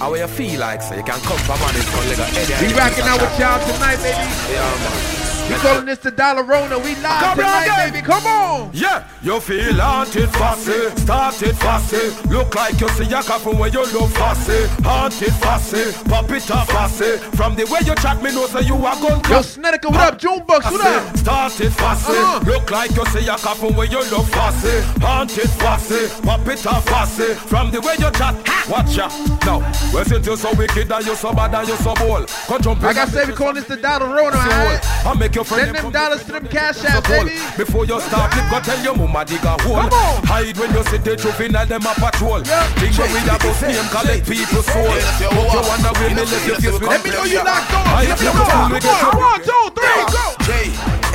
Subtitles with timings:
[0.00, 2.72] how you feel like, so you can come from on this one, like a We
[2.74, 4.52] rocking out with y'all tonight, baby.
[4.52, 5.19] Yeah, man.
[5.50, 6.78] We calling this the Dollar Rona.
[6.78, 7.92] We live Come tonight, again.
[7.92, 8.06] baby.
[8.06, 8.70] Come on.
[8.72, 12.28] Yeah, you feel haunted fussy, started fussy.
[12.28, 16.68] Look like you see a couple when you look fussy, haunted fussy, pop it up
[16.68, 17.16] fussy.
[17.36, 20.18] From the way you chat, me know say you are gun Yo, Snedeker, what up?
[20.18, 21.16] Junebug, what up?
[21.16, 22.40] Started fussy, Uh-huh.
[22.46, 26.82] look like you see a couple when you look fussy, haunted fussy, pop it up
[26.84, 27.34] fussy.
[27.34, 28.36] From the way you chat,
[28.68, 29.08] watch ya.
[29.44, 29.58] Now,
[29.92, 32.82] we since you so wicked and you so bad and you so bold, come jump
[32.82, 35.06] Like I said, we calling this the Dollar Rona, alright?
[35.06, 37.32] I make your friend Send them dollars to them cash apps, baby.
[37.56, 39.88] Before you start, flip, go tell your mama dig a hole.
[40.28, 42.44] Hide when you see the juvenile, them a patrol.
[42.76, 44.84] Think you read about name, collect people's soul.
[44.84, 47.88] But you wonder where me let you face with Let me know you locked on.
[48.04, 48.36] Let me know.
[48.68, 49.16] the Come on.
[49.16, 50.24] One, two, three, go.
[50.44, 50.50] J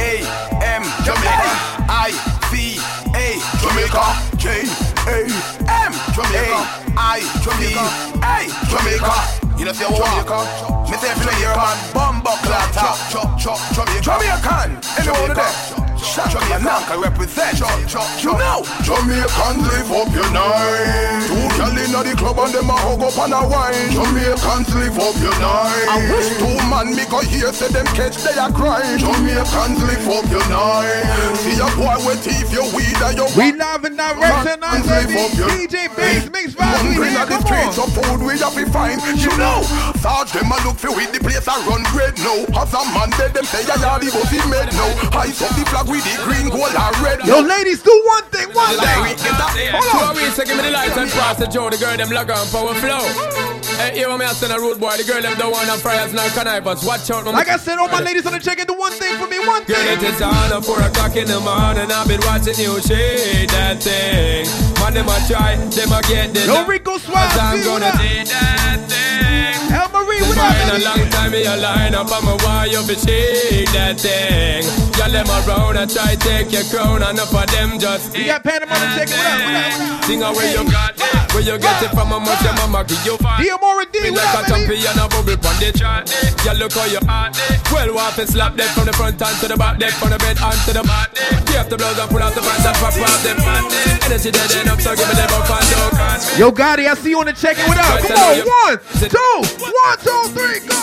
[0.02, 0.12] A
[0.66, 1.50] M Jamaica
[1.86, 2.10] I
[2.50, 2.82] V
[3.14, 4.06] A Jamaica
[4.42, 4.66] J
[5.06, 5.22] A
[5.70, 6.60] M Jamaica
[6.98, 7.78] I V
[8.26, 10.38] A Jamaica If you know say Jamaica
[10.92, 17.58] Me say for your man Bumbo Clatter Jamaica Jamaican Jamaica Jamaica represent.
[18.22, 18.62] You know.
[18.86, 21.26] Jamaican live up your night.
[21.26, 23.90] Two gal inna the club and them a hug up and a wine.
[23.90, 25.88] Jamaicans live up your night.
[25.90, 30.06] I wish two man me go hear say them catch they a crime Jamaicans live
[30.14, 31.34] up your night.
[31.42, 35.10] See a boy with teeth your weed and your We live and direct tonight, Live
[35.10, 35.20] baby.
[35.20, 37.20] up your- DJ Bass Mix Vibes, we Hungry here.
[37.20, 37.90] at the Come streets on.
[37.90, 39.02] of food we have to find.
[39.18, 39.64] You know.
[40.06, 42.46] Sarge them a look for with the place I run great now.
[42.62, 45.20] As a man dead them say I are the bossy made now.
[45.26, 48.48] Ice up the flag with the green gold and red Yo, ladies, do one thing,
[48.54, 49.16] one thing.
[49.16, 52.30] Two weeks to give me the lights and pass the Joe, the girl them log
[52.30, 53.45] on power flow.
[53.78, 56.14] Hey, here me I send a rude boy, the girl them don't want no fryers,
[56.14, 56.84] no connivers.
[56.86, 57.26] Watch out.
[57.26, 59.40] Like I said, all my ladies on the check in, do one thing for me,
[59.40, 60.14] one Girl, it thing.
[60.16, 61.92] is on at 4 o'clock in the morning.
[61.92, 64.48] I've been watching you shake that thing.
[64.80, 68.00] Man, them a try, them a get the Yo, Rico Cause I'm gonna up?
[68.00, 69.76] do that thing.
[69.76, 72.80] El Marie, what Mine a long time me a line up, I'm a why you
[72.88, 74.64] fi shake that thing.
[74.96, 78.72] Y'all them around, I try take your crown, enough of them just We got Panama
[78.72, 80.04] on the check in, what up, what up, what up?
[80.06, 82.88] Sing a where you got it, where you get it from, how much your mama
[82.88, 84.80] give you for Dia Mora D, me what like a up, baby?
[84.80, 86.32] champion a bubble pon the chart eh?
[86.48, 87.60] Girl look how you hot eh?
[87.76, 90.20] Well walk and slap that from the front and to the back That from the
[90.24, 91.36] bed and to the mat eh?
[91.44, 93.76] Take off the blouse and pull out the pants and pop off them pants
[94.08, 97.12] Energy dead enough so give me the bump and don't catch Yo, Gotti, I see
[97.12, 98.00] you on the check in, what up?
[98.00, 99.20] Come on, one, two,
[99.60, 100.80] one, two, three, go.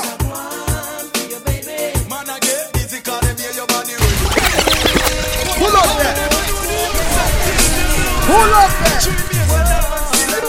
[5.63, 6.15] Pull up that.
[8.27, 8.82] Pull up that.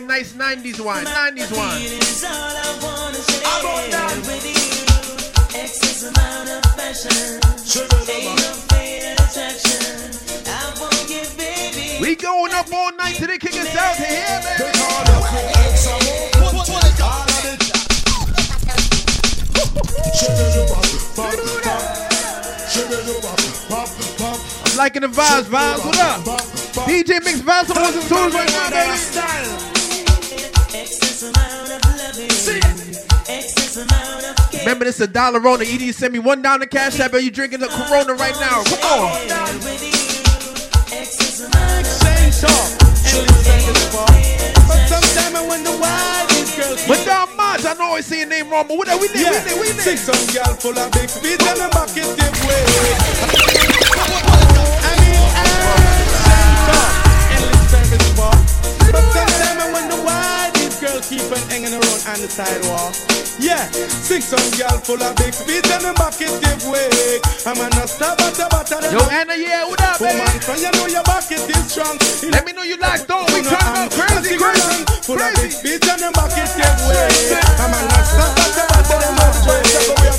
[0.00, 1.80] a nice 90s one, 90s one.
[12.00, 14.70] We going up all night till they kick us out to here, baby.
[24.64, 25.84] I'm liking the vibes, vibes.
[25.84, 26.20] What up?
[26.88, 29.69] DJ Mix Vybz ones and twos right now, baby.
[34.60, 35.64] Remember, this is a dollar Rona.
[35.64, 38.34] Either you send me one down the cash app or you drinking the Corona right
[38.40, 38.62] now.
[38.64, 39.28] Come on.
[46.88, 49.16] But down March, I know I say your name wrong, but what are we name?
[49.16, 49.78] We name, we name.
[49.78, 52.16] Six some girl full of big speed and back it give
[52.48, 52.64] way.
[54.82, 55.99] I mean, ah,
[61.00, 62.92] why keep on hanging around on the sidewalk.
[63.40, 67.20] Yeah, six some girl full of big speed and them back it give way.
[67.48, 68.84] I'm a no stop at the bottom.
[68.92, 70.20] Yo, Anna, yeah, what up, baby?
[70.20, 71.96] Woman, so you know your back it is strong.
[72.28, 73.24] Let me know you locked on.
[73.32, 75.80] We turn up crazy, crazy, Full of big crazy.
[75.80, 77.08] speed and them back it give way.
[77.56, 79.16] I'm a no stop at the bottom.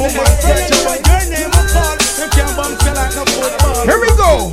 [0.02, 1.96] Woman, so you know your name a call.
[2.18, 3.86] You can't bounce like no football.
[3.86, 4.50] Here we go.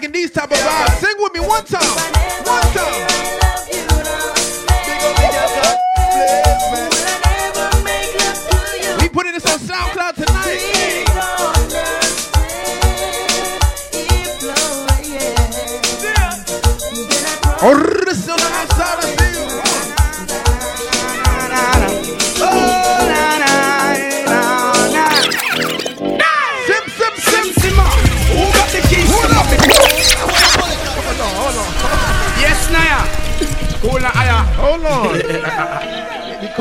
[0.00, 1.00] Liking these type of vibes.
[1.00, 1.82] Sing with me one time.
[2.46, 3.19] One time.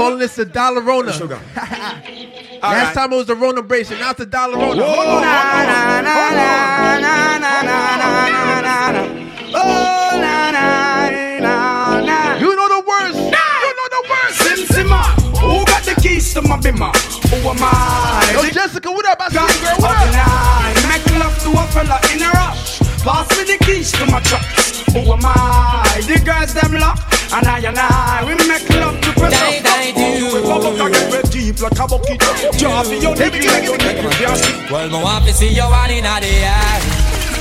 [0.09, 1.13] Calling this a Dollar Rona.
[1.13, 1.39] Sugar.
[2.61, 3.99] Last time it was the Rona bracelet.
[3.99, 4.81] Now it's the Dollar Rona.
[4.81, 5.21] Oh, Hold on.
[5.21, 9.01] na, na, na, na, na, na, na, na, na, na.
[9.53, 11.09] Oh, na, na,
[11.39, 12.37] na, na.
[12.39, 13.17] You know the words.
[13.17, 14.35] You know the words.
[14.41, 15.01] Sim Simma,
[15.39, 16.91] who got the keys to my bimmer?
[17.29, 18.31] Who am I?
[18.33, 19.21] Yo, Jessica, what up?
[19.21, 19.77] I see you, girl.
[19.77, 20.89] What up?
[20.89, 22.79] Make love to a fella in a rush.
[23.05, 24.43] Pass me the keys to my truck.
[24.93, 26.01] Who am I?
[26.05, 26.97] The girls them lock.
[27.31, 30.41] And I and I, we make love Die, do.
[34.71, 36.79] Well, me want to see you one in the air.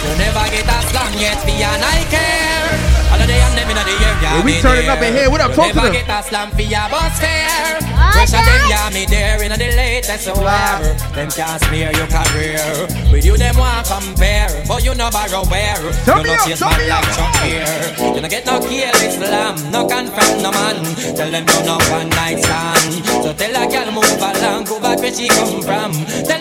[0.04, 2.97] You never get a long yet, for and I care.
[3.28, 5.12] All of the and them in the air, yeah, Yeah, we me turning up in
[5.12, 5.28] here.
[5.30, 5.52] What up?
[5.52, 5.92] Talk to them.
[5.92, 7.76] get a slam for your bus fare.
[8.12, 10.96] Pressure them, yeah, me there in the latest wear.
[11.12, 12.64] Them can't smear your career.
[13.12, 14.48] With you, them want compare.
[14.66, 15.76] But you know borrow where.
[16.08, 17.14] Turn You me know up, chase man me like up.
[17.14, 18.14] Chuck here.
[18.16, 19.54] You no get no kill Islam.
[19.70, 20.76] No confront no man.
[21.12, 23.04] Tell them you no one night stand.
[23.04, 24.64] So tell a girl move along.
[24.64, 25.92] Go back where she come from.
[26.24, 26.40] Tell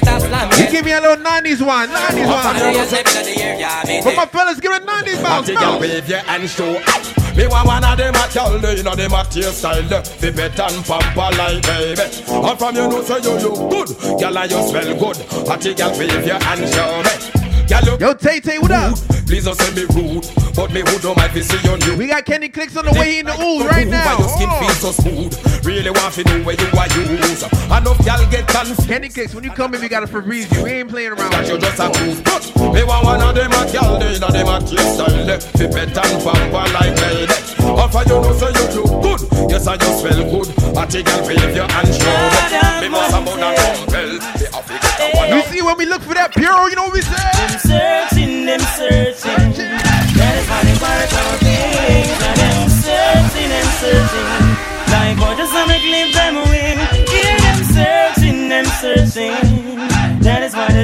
[0.00, 1.88] get a slam You give me a little 90s one.
[1.88, 2.74] 90s Up on one.
[2.74, 5.46] ears, let me know the air, yeah, me For my fellas, give it 90s bounce.
[5.50, 7.36] Party girl wave your hand show up.
[7.36, 10.58] Me want one of them a girl, they know them a tear style, fi bet
[10.58, 12.02] and pamper like baby.
[12.30, 15.46] And from you know say you look good, girl and you smell good.
[15.46, 17.66] Party girl wave your hand show me.
[17.66, 19.13] Girl look Yo, Tay Tay, what up?
[19.24, 21.96] Rude, please don't say me rude, but me who don't mind fi see you new.
[21.96, 24.04] We got Kenny Clicks on the way in the ooh right now.
[24.04, 25.64] Why your skin feels so smooth?
[25.64, 27.42] Really want to know where you are use.
[27.42, 28.86] Enough y'all get confused.
[28.88, 30.62] Kenny Clicks, when you come in, we gotta Febreze you.
[30.64, 31.32] We ain't playing around.
[31.32, 34.28] that you just a cruise But me want one of them a girl They know
[34.28, 35.40] them a kiss style.
[35.56, 37.34] Fi pet and pamper like lady
[37.64, 41.26] Offer you know say you too good Yes I just feel good A take girl
[41.26, 42.14] wave your hand show
[42.78, 46.02] me Me must have on a rumble The African one You see, when we look
[46.02, 47.16] for that bureau, you know what we say?
[47.34, 49.13] Them searching, them searching.
[49.22, 52.18] That is why they work out things.
[52.18, 54.64] And them searching and searching.
[54.90, 56.34] Like what clip them.
[57.06, 59.74] Hear them searching, them searching.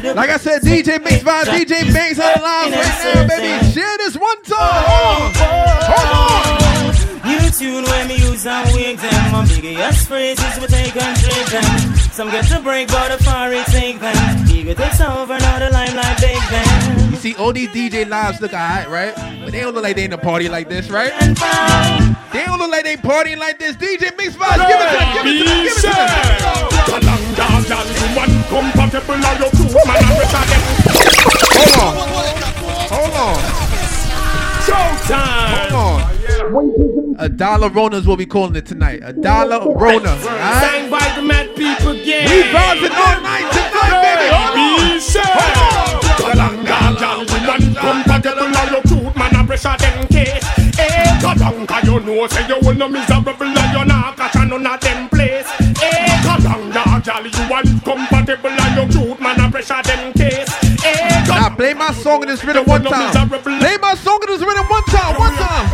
[0.01, 0.15] Do.
[0.15, 3.73] Like I said, DJ Mix Vibe, DJ Bvnks on the line right now, baby.
[3.73, 4.85] Share this one time.
[4.85, 5.33] Hold on.
[5.91, 6.41] Hold on.
[7.59, 9.33] Tune when me use and wig them.
[9.33, 11.95] My biggest phrases we take and trade them.
[12.13, 14.49] Some get to break, but the it take them.
[14.49, 17.00] Ego takes over, now the limelight big them.
[17.21, 19.15] You see, all these DJ lives look alright, right?
[19.45, 21.13] But they don't look like they in a party like this, right?
[22.33, 23.77] They don't look like they partying like this.
[23.77, 27.05] DJ Mix Vybz, give it to them, give it to them, give it to them.
[27.05, 27.85] Long dog, girl,
[28.17, 30.80] woman compatible Are you two man and
[37.21, 39.01] A dollar Rona is what we calling it tonight.
[39.05, 40.09] A dollar Rona.
[40.09, 40.63] Alright?
[40.65, 42.25] Sang by the mad people again.
[42.25, 44.27] We vibing all night tonight, baby.
[44.33, 46.01] Hold on.
[46.41, 50.45] Long dog, girl, woman compatible Are you cute man and pressure them case
[50.79, 54.37] Eh, go down Cause you know say you will no miserable And you not catch
[54.37, 55.49] a none of them place
[55.83, 60.13] Eh, go down dog, girl, you want compatible And you cute man and pressure them
[60.13, 60.49] case
[60.85, 63.29] Eh, Now play my song in this rhythm one time.
[63.29, 65.17] Play my song in this rhythm one time.
[65.19, 65.67] One time.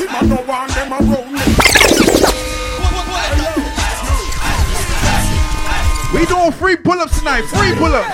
[0.00, 1.40] Pass you all a no one them around me.
[6.14, 7.42] We doing free pull-ups tonight.
[7.42, 8.08] Free pull-ups.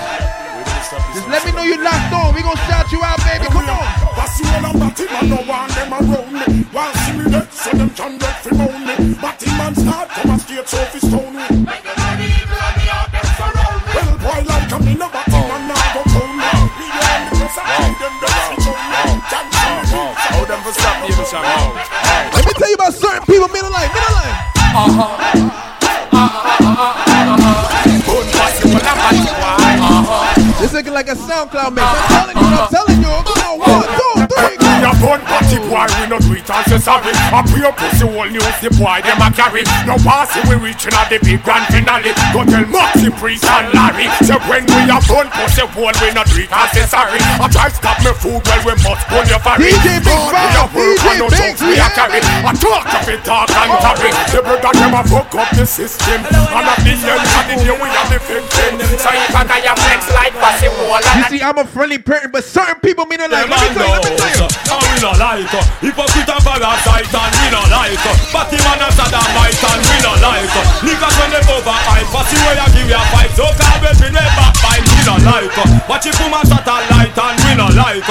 [1.14, 2.34] Just let me know you locked on.
[2.34, 3.46] We gonna shout you out, baby.
[3.46, 3.86] Come on.
[4.18, 6.64] Pass you all a party, man, no one them around me.
[6.72, 9.14] While see me dead, so them can get free moan me.
[9.14, 11.66] Batty man start, come and straight so fi stone me.
[13.94, 15.25] Well, boy, like a me no batty man, now
[20.66, 20.82] me.
[20.82, 21.78] How them for stop me,
[22.34, 24.34] Let me tell you about certain people, middle line, middle line.
[28.06, 30.60] Gun pass you all a party, boy.
[30.60, 31.86] This looking like a SoundCloud mix.
[31.86, 33.08] I'm telling you, I'm telling you.
[33.08, 33.22] On,
[33.58, 33.85] one,
[34.98, 35.06] two.
[35.06, 37.12] We a born party boy, we no do it and say sorry.
[37.32, 39.62] A pure pussy whole news the boy them a carry.
[39.84, 42.12] No passing we reaching at the big grand finale.
[42.32, 44.08] Go tell Moxie, Priest and Larry.
[44.24, 47.18] Say when we a born pussy whole we no do it and say sorry.
[47.20, 49.70] I try stop me food well we must pull your ferry.
[49.72, 52.20] DJ Big God, we a Bob, DJ Big, jokes we a carry.
[52.22, 54.10] I talk of it talk and carry.
[54.32, 56.20] The brother them a fuck up the system.
[56.24, 58.72] And at the end of the day we are the victim.
[58.96, 62.30] So if I die a flex like pussy whole You see, I'm a friendly person,
[62.30, 63.48] but certain people mean it like.
[63.48, 64.85] Let me tell you, let me tell you.
[64.92, 68.94] We no like uh, Hypocrite and parasite and we no like uh, Batty man and
[68.94, 72.88] sodomite and we no like uh, Niggas when they over hype Pussy where you give
[72.88, 73.32] you a fight.
[73.36, 76.76] So can't wait me never fight no like uh, Watch it from a shot a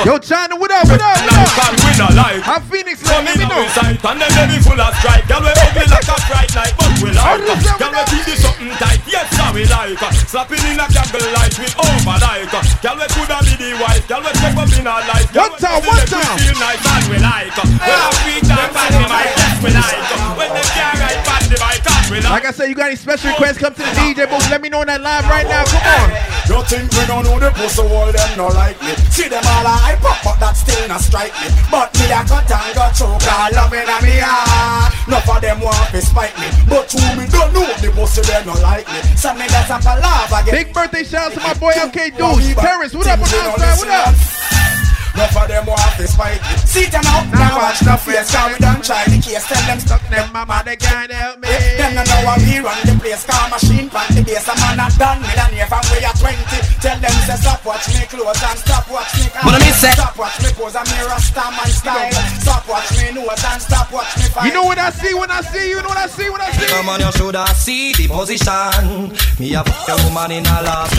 [0.05, 1.49] Yo, China, what up, what up, what up?
[1.65, 2.41] And we not like.
[2.45, 3.63] How Phoenix let me know.
[3.73, 5.25] sight and then they be full of stripe.
[5.25, 7.41] Girl, we ugly like a bright light, but we like.
[7.79, 9.01] Girl, we keep this something tight.
[9.09, 9.97] Yes, sir, we like.
[10.29, 12.51] Slapping in a candle light with over like.
[12.53, 14.05] Girl, we coulda be the wife.
[14.05, 15.27] Girl, we step up in our life.
[15.33, 16.37] Girl, One time, one we time.
[16.37, 17.55] feel nice and we like.
[17.55, 20.05] When I freak down on the mic, yes, we like.
[20.37, 22.45] When they can't ride on the mic, and we like.
[22.45, 24.49] I said, you got any special requests, come to the DJ booth.
[24.49, 25.65] Let me know on that live right now.
[25.65, 26.35] Come on.
[26.45, 29.65] You think we don't know the pussy wall, them no like me See them all
[29.65, 32.93] a hype up, but that still not strike me But me a cut and got
[32.93, 36.85] choke, all love in a me heart Enough of them want to spite me But
[36.93, 40.45] who me don't know, the pussy they no like me So me that's a palaver,
[40.53, 42.53] Big birthday shout out to my boy LK Dudes.
[42.53, 43.77] Terrence, what up on the outside?
[43.81, 44.74] What up?
[45.15, 48.51] Enough of them want to spite me See them out, now watch the face Cause
[48.51, 51.47] we done try the case, tell them stuck them mama they can't help me.
[51.79, 54.79] Them no know how we run the place Car machine pan the base, a man
[54.79, 56.35] a done millionaire from we are 20
[56.83, 59.73] Tell them say stop watch me clothes and stop watch me car What I mean,
[59.73, 59.95] say?
[59.95, 62.11] Stop watch me pose and me rasta man style.
[62.43, 64.47] Stop watch me nose and stop watch me fight.
[64.47, 65.77] You know what I see when I see you?
[65.77, 66.67] You know what I see when I see.
[66.67, 69.15] Come on, you shoulda see the position.
[69.39, 70.95] Me a fuck a woman in a last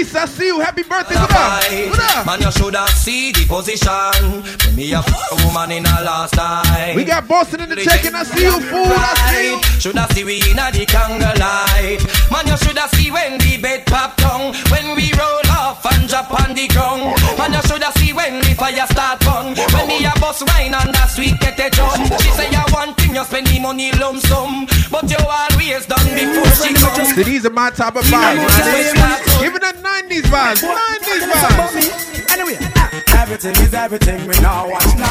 [0.00, 0.60] I see you.
[0.60, 1.14] Happy birthday.
[1.14, 1.62] What up?
[1.90, 2.26] What up?
[2.26, 4.40] Man, you shoulda see the position.
[4.74, 6.96] Me a a woman in a last time.
[6.96, 8.88] We got Boston in the check and I see you, fool.
[8.88, 9.60] I see you.
[9.78, 12.00] Shoulda see we inna the candlelight.
[12.32, 14.54] Man, you shoulda see when the bed pop down.
[14.72, 17.12] When we roll off and drop on the ground.
[17.36, 19.52] Man, you shoulda see when the fire start burn.
[19.76, 22.08] When me a bust wine and that sweet get a jump.
[22.24, 24.66] She say you one thing, you spend the money lump sum.
[24.90, 27.04] But you always done before she come.
[27.14, 29.40] So these are my type of vibes.
[29.40, 30.62] Give it a 90s vibes.
[30.62, 32.32] 90s vibes.
[32.32, 32.58] Anyway,
[33.16, 35.10] everything is everything we now watch now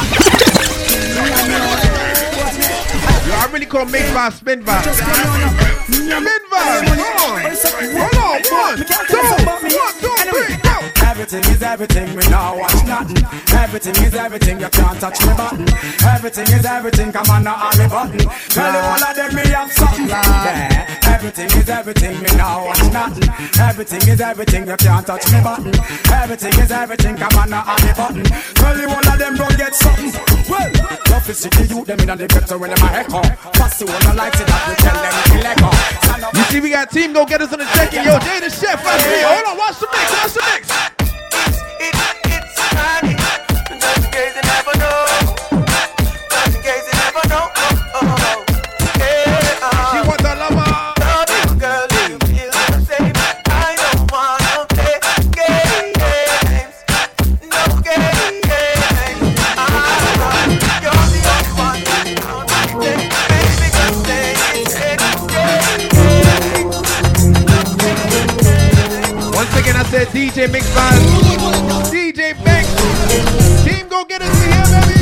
[3.26, 4.94] Yo, I really call make vibes spin vibes.
[4.94, 6.88] Spin vibes.
[6.90, 7.50] Hold on.
[7.96, 8.40] Hold on.
[8.50, 10.80] One, two, one, two, three, go.
[11.10, 13.22] Everything is everything, we now watch nothing.
[13.52, 15.68] Everything is everything, you can't touch me button.
[16.06, 18.18] Everything is everything, come on now, all me button.
[18.48, 20.08] Tell you all of them me have something.
[20.08, 20.86] Yeah.
[21.04, 23.28] Everything is everything, me now watch nothing.
[23.60, 25.74] Everything is everything, you can't touch me button.
[26.10, 28.24] Everything is everything, come on now, all me button.
[28.54, 30.29] Tell you all of them don't get something.
[30.50, 30.70] Well,
[31.06, 33.22] tough is the youth, them in the ghetto when them a echo.
[33.54, 35.70] Fussy one, I like it, that we tell them to let go.
[36.38, 38.04] You see, we got team go get us on the check in.
[38.04, 38.84] Yo, Jay the chef.
[38.84, 39.22] I see.
[39.22, 39.58] Hold on.
[39.58, 40.12] Watch the mix.
[40.12, 40.90] Watch the mix.
[47.50, 47.59] She
[70.40, 71.92] DJ Mix Vybz.
[71.92, 72.72] DJ Bvnks.
[73.62, 75.00] Team go get us in here, baby.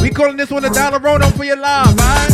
[0.00, 2.30] We calling this one a dollar roll for your live, alright?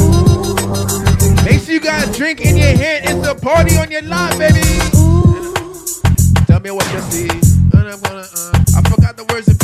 [1.47, 3.07] Make sure you got a drink in your hand.
[3.09, 4.61] It's a party on your live, baby.
[6.45, 7.31] Tell me what you see.
[7.73, 7.97] Uh,
[8.77, 9.57] I forgot the words of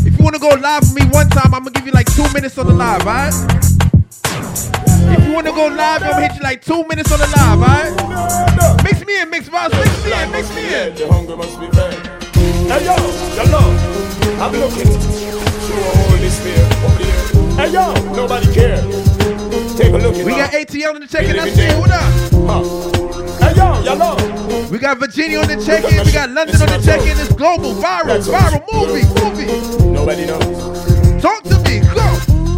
[0.06, 2.26] If you wanna go live with me one time, I'm gonna give you like two
[2.32, 3.75] minutes on the live, alright?
[5.36, 8.82] Wanna go live, I'm gonna hit you like two minutes on the live, alright?
[8.82, 10.94] Mix me in, mix vibes, mix me in, mix me in.
[10.94, 11.92] The hunger must be fed.
[12.64, 12.96] Hey yo,
[13.36, 17.66] your love, I'm looking through a hole in this fear over there.
[17.66, 18.80] Hey yo, nobody cares.
[19.76, 21.90] Take a look at We got ATL in the check in, I see you, what
[21.90, 22.00] up?
[23.38, 24.70] Hey yo, love.
[24.70, 27.34] We got Virginia on the check in, we got London on the check in, it's
[27.34, 29.92] global, viral, viral, movie, movie.
[29.92, 31.20] Nobody knows.
[31.20, 31.55] Talk to me.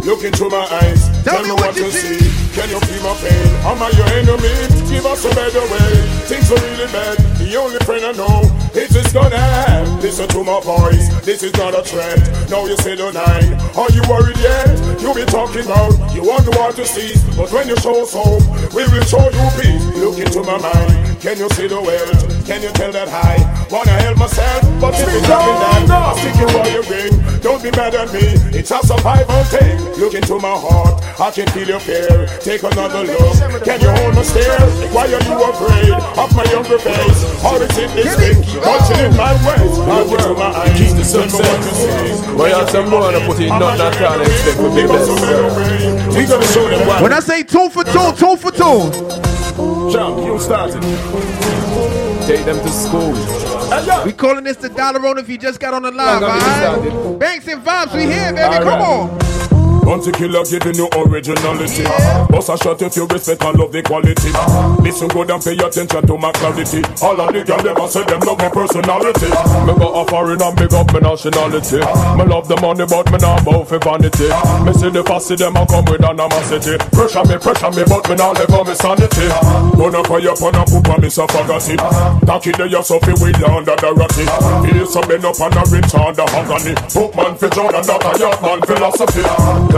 [0.05, 1.09] Look into my eyes.
[1.23, 2.17] Tell, me what, you see.
[2.55, 3.47] Can you feel my pain?
[3.67, 4.55] Am I your enemy?
[4.89, 5.91] Give us a better way.
[6.25, 7.17] Things are really bad.
[7.37, 8.41] The only friend I know
[8.73, 10.01] is this gonna end.
[10.01, 11.09] Listen to my voice.
[11.25, 12.17] This is not a threat.
[12.49, 13.53] Now you say the nine.
[13.75, 15.01] Are you worried yet?
[15.01, 18.13] You be talking about you want the war to cease, but when you show us
[18.13, 19.85] hope, we will show you peace.
[19.97, 21.08] Look into my mind.
[21.19, 22.47] Can you see the wealth?
[22.47, 23.35] Can you tell that I
[23.69, 24.63] wanna help myself?
[24.79, 27.11] But if it's nothing that I'll stick you while you ring.
[27.43, 28.23] Don't be mad at me.
[28.55, 29.83] It's a survival thing.
[29.99, 31.03] Look into my heart.
[31.19, 32.23] I can feel your fear.
[32.39, 33.35] Take another look.
[33.67, 34.63] Can you hold my stare?
[34.95, 37.19] Why are you afraid of my younger face?
[37.43, 38.39] Or is it this thing?
[38.63, 39.75] Punching in my ways.
[39.75, 40.71] Look into my eyes.
[40.79, 41.67] Keep the Tell me you success.
[41.83, 42.31] see.
[42.39, 44.95] Why you have some more to put in nothing at all expect for big Give
[44.95, 46.15] us a better bless.
[46.15, 46.15] way.
[46.15, 47.01] We gonna show them why.
[47.03, 49.38] When I say two for two, two for two.
[49.91, 50.81] Jump, you started.
[52.27, 53.15] Take them to school.
[53.69, 54.05] Hey, yo.
[54.05, 56.81] We calling this the dollar roll if you just got on the live, Long as
[56.81, 57.19] we alright?
[57.19, 58.63] Bvnks and vibes, we here, baby.
[58.63, 59.21] Come Alright.
[59.23, 59.28] on.
[59.89, 61.81] Bounty killer giving you originality.
[62.29, 64.29] Boss a shot if you respect and love the quality.
[64.85, 66.85] Listen good and pay attention to my clarity.
[67.01, 69.33] All of the girls a say them love my personality.
[69.65, 71.81] Me go a foreign and big up my nationality.
[71.81, 74.29] Me love the money but me not bow for vanity.
[74.61, 76.77] Me see the fussy them a come with animosity.
[76.93, 79.25] Pressure me, pressure me, but me not let go me sanity.
[79.73, 81.81] Gonna cry up on a poop and me so forgot it.
[82.29, 84.29] Taki the so fi wheel under the ratty.
[84.69, 86.77] Feel so bend up and a rich under agony.
[86.93, 89.25] Book man fi Jordan, that a yacht man philosophy.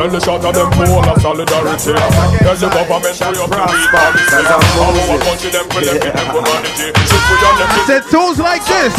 [0.02, 1.94] Tell the shot of them full of solidarity.
[1.94, 4.34] Tell the government free up the weed policy.
[4.82, 6.90] All over country them for them with them humanity.
[7.06, 7.70] Shit we on them.
[7.86, 8.90] Said tunes like this.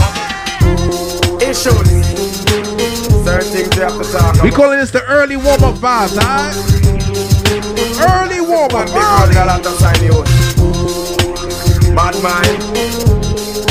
[1.42, 1.90] Issues.
[3.26, 4.44] Certain things you have to talk about.
[4.46, 6.54] We calling this the early warm up vibes, alright?
[7.98, 9.34] Early warm up, Big man, early.
[9.34, 10.22] girl, I'm just sign you.
[11.98, 12.62] Bad mind.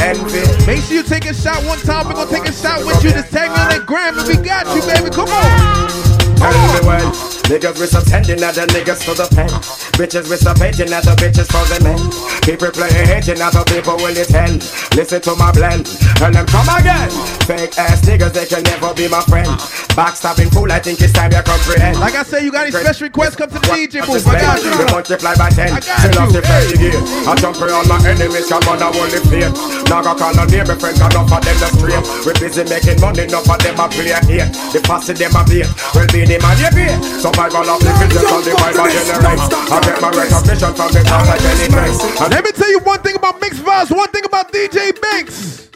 [0.03, 0.43] Envy.
[0.67, 2.11] Make sure you take a shot one time.
[2.11, 3.11] We're gonna take a shot with you.
[3.15, 5.07] Just tag me on that gram and we got you, baby.
[5.15, 6.20] Come on.
[6.41, 7.40] Tell me well.
[7.51, 9.51] Niggas we stop sending other niggas to the pen.
[9.99, 11.99] Bitches we stop hating other bitches for the men.
[12.47, 14.63] People playing hating other people will it end.
[14.95, 15.83] Listen to my blend.
[16.23, 17.11] And them come again.
[17.43, 19.51] Fake ass niggas, they can never be my friend.
[19.99, 21.99] Backstabbing fool, I think it's time you comprehend.
[21.99, 23.35] Like I said, you got any special requests?
[23.35, 24.23] Come to the DJ booth.
[24.23, 24.87] I I got We you.
[24.87, 25.75] multiply by ten.
[25.75, 26.31] I got
[26.71, 26.79] you.
[26.79, 27.03] gear.
[27.27, 29.51] I jump for all my enemies, come on, I won't live fear.
[29.91, 31.99] Now I call on name, my friends, enough of them the straight.
[32.23, 34.47] We busy making money, enough of them a play here.
[34.71, 35.67] The posse them a beat.
[35.91, 36.95] Well, be the man you pay.
[37.41, 38.81] Of the the Bible.
[38.81, 42.21] I get my recognition from the top like any place.
[42.21, 43.89] And Let me tell you one thing about mixed vibes.
[43.89, 45.70] One thing about DJ Bvnks.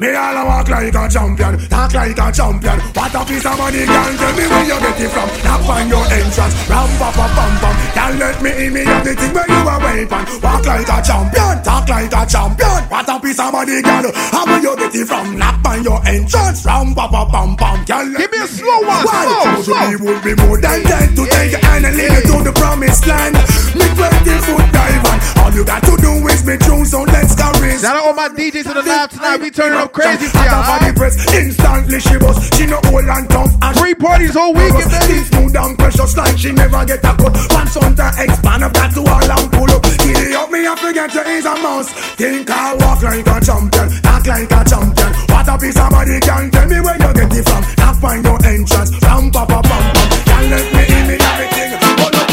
[0.00, 2.80] Me all a walk like a champion, talk like a champion.
[2.96, 5.28] What a piece of money, girl, tell me where you get it from.
[5.44, 7.76] Knock on your entrance, ram pa pa pam pam.
[7.92, 10.24] Girl, let me in me have the thing where you a weapon.
[10.40, 12.80] Walk like a champion, talk like a champion.
[12.88, 15.36] What a piece of money, girl, how where you get it from?
[15.36, 17.84] Knock on your entrance, ram pa pa pam pam.
[17.84, 19.84] Girl, Give me a slow one, slow, To slow.
[19.84, 22.52] me would be more than that to take your hand and lead you to the
[22.56, 23.36] promised land.
[23.76, 25.18] Me 20 foot dive on.
[25.44, 27.52] All you got to do is be true, so let's go.
[27.80, 29.40] Shout out all my DJs in the live tonight.
[29.40, 32.38] We turning up crazy for her body press, instantly she was.
[32.56, 35.22] She no old and tough and Free parties all weekend, baby.
[35.24, 37.34] Smooth and precious like she never get a cut.
[37.50, 39.82] Once on to expand, I've got to all and pull up.
[39.82, 41.90] Giddy up me, I forget to is a mouse.
[42.16, 45.10] Think I walk like a champion, act like a champion.
[45.30, 47.62] What a piece of body can tell me where you get it from.
[47.76, 48.90] Can't find your entrance.
[49.02, 50.08] Ram pa pa pam pam.
[50.24, 51.70] Can't let me in me everything.
[51.98, 52.29] Hold up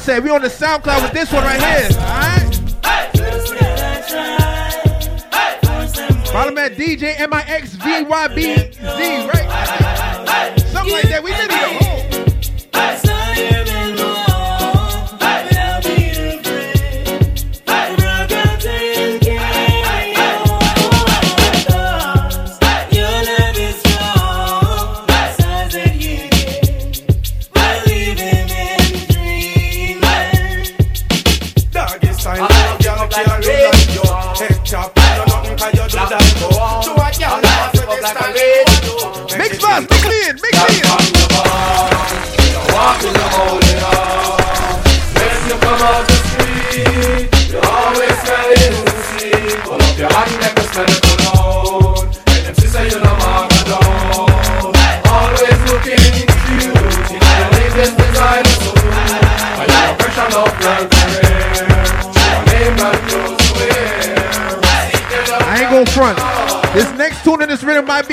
[0.00, 1.90] said, we on the SoundCloud with this one right here.
[2.00, 2.56] Alright?
[6.28, 8.08] Follow me at DJ MIXVYBZ,
[9.28, 9.39] right?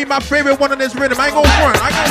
[0.08, 1.20] My favorite one in this rhythm.
[1.20, 1.78] I ain't gon' front.
[1.82, 2.10] I ain't gon'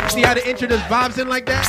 [0.00, 0.10] front.
[0.12, 1.59] See how the intro just vibes in like that?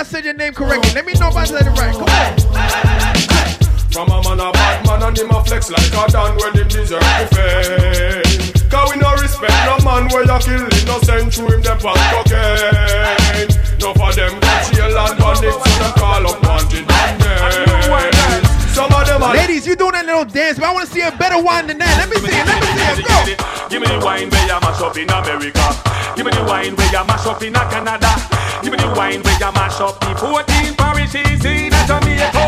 [0.00, 0.90] I said your name correctly.
[0.94, 1.92] Let me know if I said it right.
[1.92, 2.32] Come on.
[3.92, 6.68] From a man a bad man and him a flex like a dan when him
[6.68, 8.70] deserve the fame.
[8.70, 13.52] Cause we no respect no man where you kill innocent through him them on cocaine.
[13.76, 18.19] No for them go jail and panic so them call up wanted dead.
[18.80, 21.12] Some of them Ladies, you doing that little dance, but I want to see a
[21.12, 22.00] better wine than that.
[22.00, 23.68] Let me see it, let me see it, go.
[23.68, 25.66] Give me the wine where you mash up in America.
[26.16, 28.08] Give me the wine where you mash up in Canada.
[28.64, 32.40] Give me the wine where you mash up the 14 parishes in Jamaica.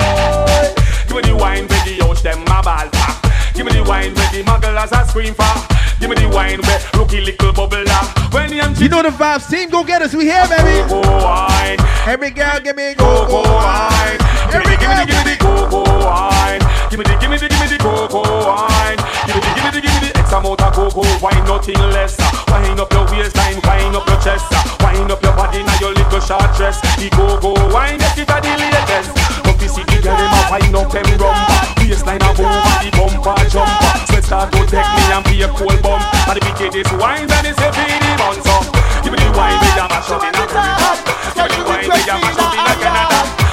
[1.05, 2.89] Give me the wine where the house them a ball
[3.53, 5.53] Give me the wine where the mugglers are scream for.
[6.01, 7.85] Give me the wine where rookie little bubble
[8.33, 10.81] When the MC, You know the vibes, team, go get us, we here, baby.
[10.89, 11.77] Go, go wine.
[12.09, 14.32] Every girl, give me go, go wine.
[14.53, 16.61] Give me the, give me the, give me the go wine.
[16.93, 19.01] Give me the, give me the, give me the go wine.
[19.25, 20.93] Give me the, give me the, give me the X amount of go
[21.25, 22.21] wine, nothing less.
[22.53, 24.45] Wine up your waistline, wine up your chest,
[24.85, 26.85] wine up your body now your little short dress.
[27.01, 29.17] The go go wine, get it the latest.
[29.41, 31.57] Come to see the girl them a wine up them rumba.
[31.81, 33.93] Waistline a over the bumper jumper.
[34.05, 36.05] Sweat start to take me and be a cold bump.
[36.29, 38.61] And the PK this wine and it's a feedy bun so.
[39.01, 40.45] Give me the wine, we a mash up in a.
[40.45, 43.42] Give me the wine, we a mash up in a Canada.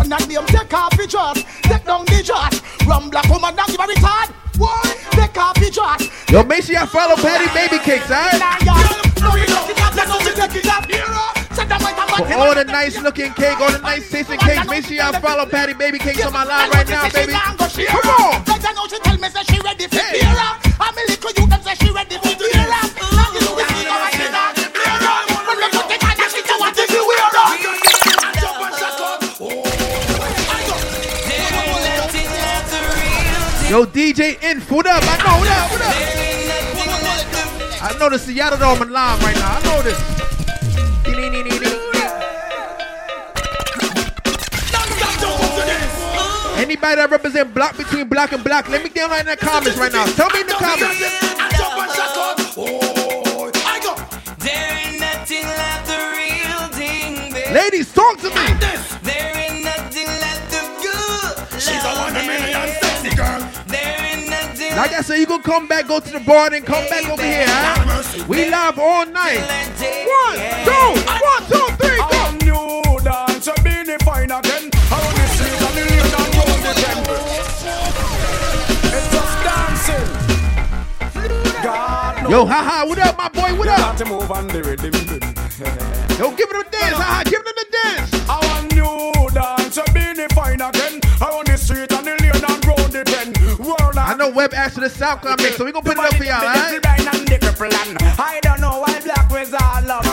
[0.00, 2.60] And that name take off the dress, take down the dress.
[2.86, 4.28] Rum black woman and give her return.
[5.12, 6.08] Take off the dress.
[6.30, 8.40] Yo, make sure y'all follow Patty Baby Cakes, alright?
[12.16, 15.46] For all the nice looking cake, all the nice tasting cakes, make sure y'all follow
[15.46, 17.32] Patty Baby Cakes on my line right now, baby.
[17.32, 18.44] Come on!
[33.70, 35.00] Yo, DJ In, food up.
[35.00, 35.94] I know, what up, what up?
[37.80, 39.58] I know the Seattle Dome on line right now.
[39.58, 39.96] I know this.
[46.58, 49.78] Anybody that represent block between black and black, let me down right in the comments
[49.78, 50.04] right now.
[50.04, 50.98] Tell me in the comments.
[54.40, 57.54] There ain't nothing like the real thing, baby.
[57.54, 58.89] Ladies, talk to me.
[64.76, 67.22] Like I said, you gonna come back, go to the bar, and come back over
[67.22, 67.44] here.
[67.46, 68.24] Huh?
[68.28, 69.40] We live all night.
[69.40, 72.20] One, two, one, two, three, go.
[72.22, 74.70] A new dance, a beanie fine again.
[74.90, 77.02] Around the and the lane and round the bend.
[78.94, 80.08] It's just dancing.
[81.62, 83.54] God Yo, haha, what up, my boy?
[83.58, 83.78] What up?
[83.78, 84.92] got to move on the rhythm.
[86.18, 88.19] Yo, give it a dance, haha, give it a dance.
[94.30, 96.14] World I know Web asked for the SoundCloud mix, so we gonna put it up
[96.14, 96.78] for y'all, alright?
[98.18, 100.06] I don't know why black was all love.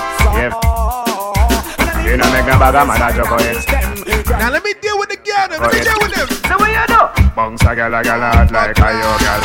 [2.06, 4.40] You know make no bag of man a joke oh, on.
[4.40, 6.28] Now let me deal with the girl, let oh, me deal with them.
[6.50, 7.02] So what you do?
[7.36, 9.42] Bounce a gal a gal a like a yo gal.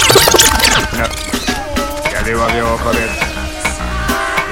[0.97, 1.07] No.
[2.07, 3.13] Girl you have your hook of it.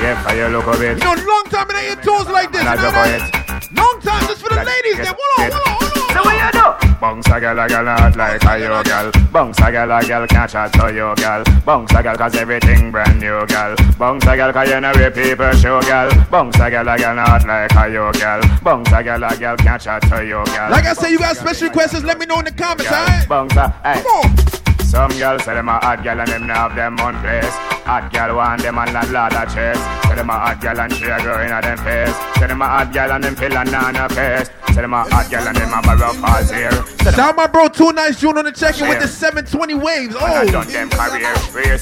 [0.03, 0.99] Yeah, for you look of it.
[0.99, 3.69] You know, long time it ain't your toes like this, you Man know oh, that?
[3.73, 5.15] Long time, just for the ladies, then.
[5.15, 6.13] Hold on, hold on, hold on.
[6.13, 6.60] So what you do?
[7.01, 9.11] Bounce a gal a gal a hot like a yo gal.
[9.33, 11.43] Bounce a gal a gal can't chat to yo gal.
[11.65, 13.75] Bounce a gal cause everything brand new gal.
[13.99, 16.11] Bounce a gal cause you know where people show gal.
[16.31, 18.41] Bounce a gal a gal hot like a yo gal.
[18.63, 20.71] Bounce a gal a gal can't chat to yo gal.
[20.71, 23.27] Like I said, you got special requests, let me know in the comments, alright?
[23.27, 24.03] Bounce a, hey.
[24.03, 24.61] Come on.
[24.91, 27.55] Some girls say them a hot girl and them not have them on place.
[27.87, 29.79] Hot girl want them and landlord a chase.
[30.05, 32.17] Say them a hot girl and she a go in a them face.
[32.37, 34.51] Say them a hot girl and them pill and nana face.
[34.75, 36.71] Say them a hot girl and them a barrel falls here.
[37.03, 40.15] Shout out my bro, Two Nice June on the check-in with the 720 waves.
[40.17, 41.35] I Oh, done them career.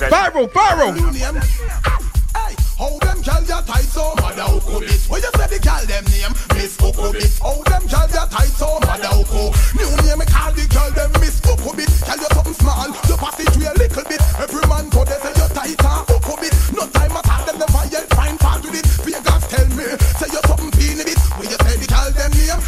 [0.09, 0.95] Viral, viral.
[2.35, 5.01] Hey, how them gal ya tight so mother uko bit?
[5.11, 6.33] Where you say the gal them name?
[6.57, 7.29] Miss Uko bit.
[7.43, 9.53] How them gal ya tight so mother uko?
[9.77, 11.93] New name me call the gal them Miss Uko bit.
[12.09, 14.23] Gal you something small, you pass it to a little bit.
[14.41, 16.55] Every man go they say you tight and Uko bit.
[16.73, 18.87] No time at all them never yet find fault with it.
[19.05, 19.85] Vegas tell me
[20.17, 21.21] say you something peeny bit.
[21.37, 22.61] Where you say the gal them name?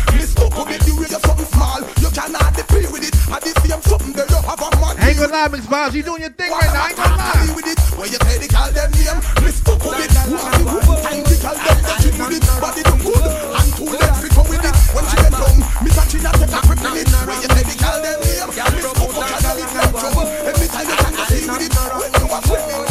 [0.51, 0.87] Miss Uko bit.
[0.87, 3.15] You way you something small, you cannot play with it.
[3.31, 4.99] And the same something that you have a man.
[4.99, 6.83] I ain't gonna lie, Mix Vybz, you doing your thing right now.
[6.83, 7.55] I ain't gonna lie.
[7.55, 7.79] with it.
[7.95, 10.11] Where you say the gal them name, Miss Coco bit.
[10.11, 13.87] One one time the gal them that she with it, body do good and two
[13.95, 14.77] legs fit with it.
[14.91, 17.07] When she get down, Miss Achina take a grip in.
[17.07, 20.27] Where you say the gal them name, Miss Coco gal them is like trouble.
[20.51, 22.91] Every time you try see with it, when you are swimming.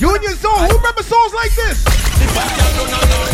[0.00, 0.66] You zone.
[0.70, 1.84] Who remember songs like this?
[1.84, 3.31] Yeah,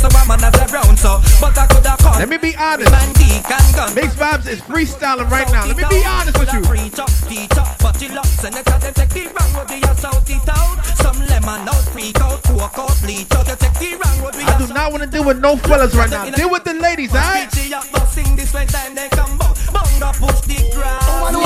[0.00, 2.18] so a man as a brown so, but I coulda come.
[2.18, 2.90] Let me be honest.
[2.90, 3.94] Man, dick and gun.
[3.94, 5.66] Mix Vybz is freestyling right now.
[5.66, 6.62] Let me be honest with you.
[6.64, 9.94] Preach up, teach up, but you lost Senator, them take the wrong road, we are
[9.94, 10.80] south it out.
[11.04, 13.46] Some lemon out, freak out, coke out, bleach out.
[13.46, 15.94] You take the wrong road, we I do not want to deal with no fellas
[15.94, 16.24] right now.
[16.30, 17.50] Deal with the ladies, alright?
[17.50, 19.56] Bitchy up, but this when time they come out.
[19.70, 21.36] Bunga push the ground.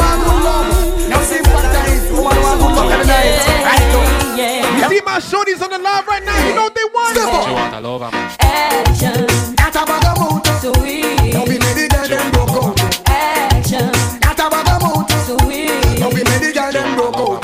[1.10, 2.14] Now see what time.
[2.14, 3.34] Woman want good luck every night.
[3.66, 4.78] Right now.
[4.78, 6.38] You see my shorties on the live right now.
[6.46, 6.63] You know what they want.
[7.74, 8.36] You want a lover, man.
[8.40, 10.46] Action, That a bag of mood.
[10.62, 11.34] sweet.
[11.34, 13.08] Now we make the girl them broke out.
[13.08, 13.90] Action,
[14.22, 15.10] That a bag of mood.
[15.26, 15.98] sweet.
[15.98, 17.42] Now we make the girl them broke out.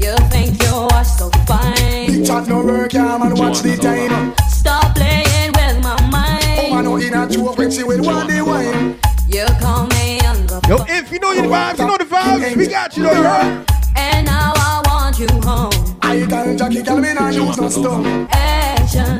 [0.00, 2.06] You think you are so fine.
[2.06, 3.34] Big chat no work, yeah, man.
[3.36, 4.32] Watch the time.
[4.48, 6.72] Stop playing with my Oh, mind.
[6.72, 8.96] man, no in a joke when she will want the wine.
[9.28, 12.04] You call me on the Yo, phone, if you know your vibes, you know the
[12.04, 12.56] vibes.
[12.56, 13.66] We got you, though, you heard?
[13.96, 15.98] and now I want you home.
[16.00, 18.26] I got Jackie, girl, me not use no stone.
[18.30, 19.18] Action,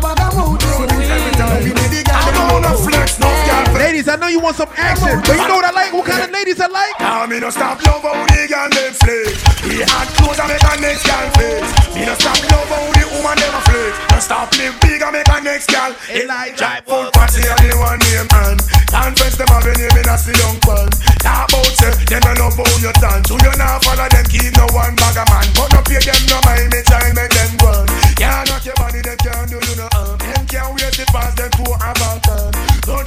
[0.00, 0.62] That a bag of mood.
[0.64, 2.80] Every time we make the girl them broke out.
[2.80, 3.76] flex, no girl.
[3.76, 5.92] Ladies, I know you want some action, but you know what I like?
[5.92, 6.96] What kind of ladies I like?
[7.00, 9.36] Now me no stop love how the girl them flex.
[9.60, 11.62] He had clothes and make a next girl flex.
[11.92, 13.92] Me no stop love how the woman them a flex.
[14.08, 15.92] No stop live big I make a next girl.
[16.08, 18.58] It like drive full party and the one name and
[18.88, 20.88] conference them have a name in a see young pan.
[21.20, 23.28] Talk about you, them no love how you dance.
[23.28, 25.44] So you not follow them keep no one bag a man.
[25.52, 26.80] But no pay them no mind me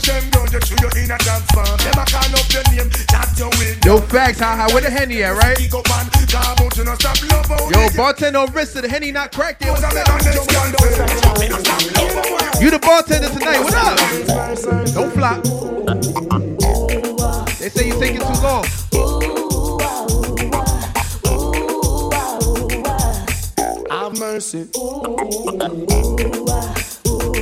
[0.03, 1.47] them down you through your inner dance.
[1.51, 3.75] Them a call up your name, chat your will.
[3.85, 4.67] Yo, facts, how high?
[4.73, 5.57] Where the Henny at, right?
[5.57, 8.81] Pick up and talk about you no stop love how Yo, bartender on wrist of
[8.83, 9.71] the Henny not cracked yet.
[9.71, 9.93] What's up?
[9.93, 11.39] and make a next girl flex.
[11.39, 12.13] Me no stop love
[12.53, 13.59] how You the bartender tonight.
[13.59, 13.97] What up?
[14.93, 15.43] Don't flop.
[17.59, 18.65] They say you're taking too long.
[23.89, 24.69] Have mercy.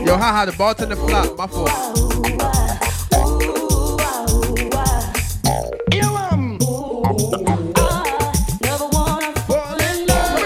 [0.06, 1.38] Yo, haha, the bartender flop.
[1.38, 1.70] My fault.
[5.94, 6.02] You
[8.62, 10.40] never wanna Fall in love.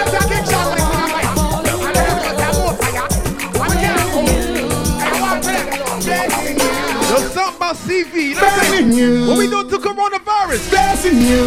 [7.10, 8.14] Yo, something about CV.
[8.16, 9.28] You know what I'm you.
[9.28, 10.70] What we doing to coronavirus?
[10.70, 11.46] Blessing you.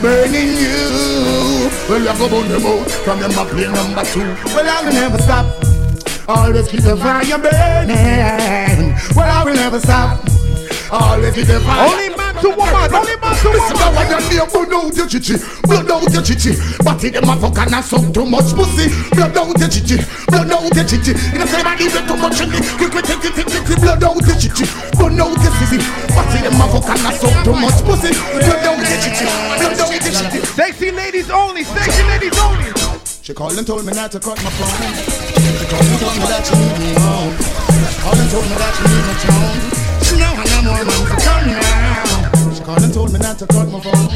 [0.00, 1.70] Burning you.
[1.88, 4.20] Well, you go burn them out from them a play number two.
[4.54, 5.63] Well, I will never stop.
[6.26, 8.96] Always keep the fire burning.
[9.14, 10.24] Well, I will never stop.
[10.90, 11.84] Always keep the fire.
[11.84, 12.88] Only man to woman.
[12.96, 13.92] Only man to Listen, woman.
[13.92, 15.36] now I don't need blood out your chichi,
[15.68, 16.56] blood out your chichi.
[16.80, 18.88] But in them a fuck and a suck too much pussy.
[19.12, 20.00] Blood out your chichi,
[20.32, 21.12] blood out your chichi.
[21.36, 22.56] In the same body too much chili.
[22.80, 24.64] Quick, quick, quick, quick, quick, blood out your chichi,
[24.96, 25.78] blood out your sissy.
[26.08, 28.16] But in them a fuck and a suck too much pussy.
[28.16, 29.28] Blood out your chichi,
[29.60, 30.40] blood out your chichi.
[30.56, 31.64] Sexy ladies only.
[31.64, 32.83] Sexy ladies only.
[33.24, 34.68] She called and told me not to cut my phone.
[35.00, 37.32] She called and told me that she need me home.
[37.88, 39.60] She called and told me that she need my tone.
[40.04, 42.52] She know I know more man to come now.
[42.52, 44.12] She called and told me not to cut my phone.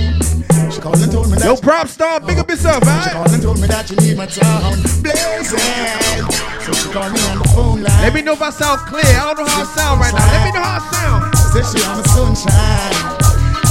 [0.68, 3.40] She called and told me that Yo, prop star, big up yourself, She called and
[3.40, 6.28] told me that you need my town blazing.
[6.68, 8.02] So she called me on the phone line.
[8.04, 9.08] Let me know if I sound clear.
[9.08, 10.28] I don't know how I sound right now.
[10.36, 11.32] Let me know how I sound.
[11.56, 12.92] Say she on the sunshine.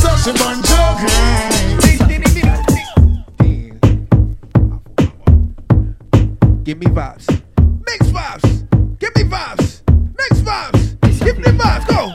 [0.02, 1.96] So she born joking.
[6.67, 7.25] Give me vibes.
[7.86, 8.99] Mix vibes.
[8.99, 9.82] Give me vibes.
[10.17, 10.99] Mix vibes.
[11.23, 11.88] Give me vibes.
[11.88, 12.13] Go.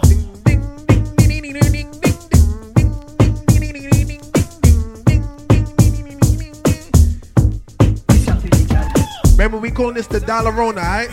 [9.30, 11.08] Remember, we calling this the dollar Rona, alright?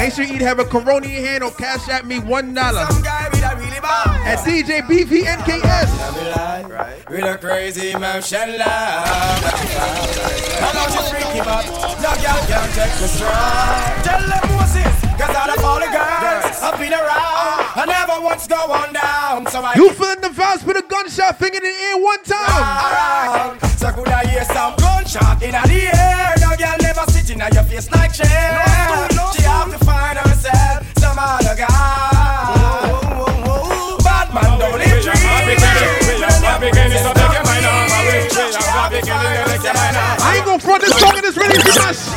[0.00, 2.88] Make sure you have a Corona in your hand or cash at me one dollar
[3.84, 5.90] at DJ BVNKS.
[7.10, 9.42] With a crazy motion love
[10.62, 11.66] I know she freaky but
[12.00, 16.62] no girl can take me strong Tell them Moses, cause out of all the girls
[16.62, 17.68] I've been around.
[17.76, 20.64] I never once go on down So I You feeling the vibes?
[20.64, 23.60] Put a gunshot finger in the air one time.
[23.60, 26.34] around So could I hear some gunshot in the air?
[26.40, 28.64] No girl never sitting on your face like chair
[29.36, 31.71] She have to find herself some other guy
[40.82, 42.10] this song and it's ready to smash.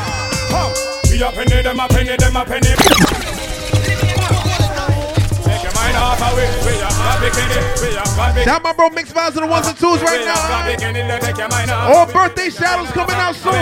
[1.10, 2.73] We a penny, them a penny, them a penny.
[5.45, 6.34] Take your mind off of.
[6.34, 6.89] We a
[7.21, 10.25] big we a big Shout my bro Mix Vybz and the ones and twos right
[10.25, 10.65] now.
[10.65, 11.93] big penny, take your mind off.
[11.93, 13.54] All birthday shadows coming out soon.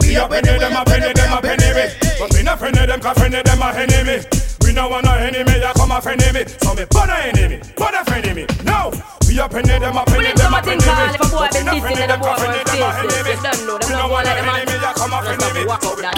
[0.00, 1.94] We a penny, them a penny, them a penny.
[2.18, 4.24] But we not friend of them, cause friend of them a enemy.
[4.62, 6.44] We no want no enemy, ya come a friend me.
[6.58, 8.46] So me put a enemy, put a friend me.
[8.64, 8.90] No,
[9.30, 11.62] We a penny, them a penny, Well, them a something penny if a boy been
[11.62, 13.24] in dissing penny, a them boy a penny, them a face this.
[13.24, 13.30] me.
[13.30, 14.66] You don't know, them You love know one what of them a man.
[14.66, 15.66] me, ya come a Just penny have to me.
[15.70, 16.16] walk out that.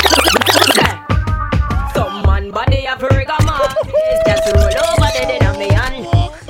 [1.94, 3.36] Some man body have rigor
[4.24, 6.06] Just roll over the dead of me and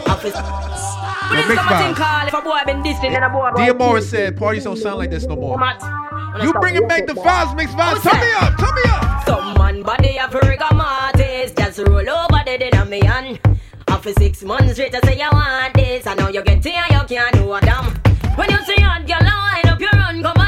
[0.07, 0.39] office.
[0.39, 1.97] But Yo, if Big something Five.
[1.99, 4.77] call if a boy been dissing and a boy Dear want Morris said, parties don't
[4.79, 5.59] sound like this no more.
[5.59, 5.83] Matt.
[6.43, 8.03] You bringing back the vibes, Mix Vybz.
[8.03, 9.27] Turn me up, turn me up.
[9.27, 13.39] Some man body have rigor mortis Just roll over the dead of me and
[14.05, 16.05] After six months straight I say you want this.
[16.09, 17.85] I know you get here you can't do a damn.
[18.35, 20.42] When you see hot girl line up your run Come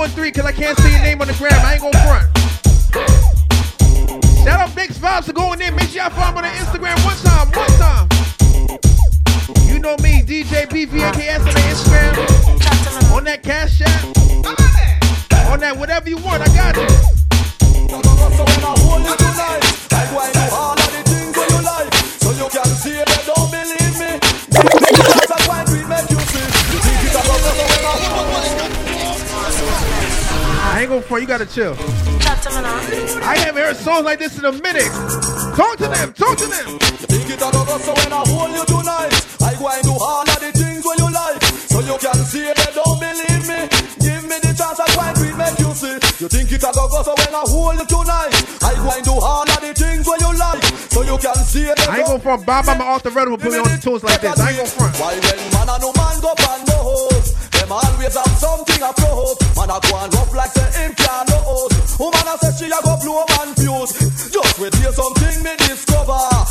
[0.00, 1.52] 613, cause I can't see your name on the gram.
[1.52, 2.24] I ain't gonna front.
[4.42, 5.76] Shout out Big Vibes for going in.
[5.76, 8.08] Make sure y'all follow me on Instagram one time, one time.
[9.68, 12.16] You know me, DJ BVNKS on the Instagram.
[13.14, 14.04] On that cash app.
[15.52, 17.20] On that whatever you want, I got it.
[31.12, 33.24] I ain't gonna front, you gotta chill.
[33.24, 34.86] I haven't heard songs like this in a minute.
[35.56, 36.78] Talk to them, talk to them.
[37.10, 39.10] Think it go go so when I hold you tonight
[39.42, 42.46] I go and do all of the things where you like So you can see
[42.46, 43.66] they don't believe me
[43.98, 46.70] Give me the chance I go and we make you see You think it a
[46.70, 48.30] go go so when I hold you tonight
[48.62, 50.62] I go and do all of the things where you like
[50.94, 52.46] So you can see they I ain't gonna front.
[52.46, 54.38] Bob, I'm off the road will put me on the tunes like this.
[54.38, 54.94] I ain't gonna front.
[55.02, 55.49] Why when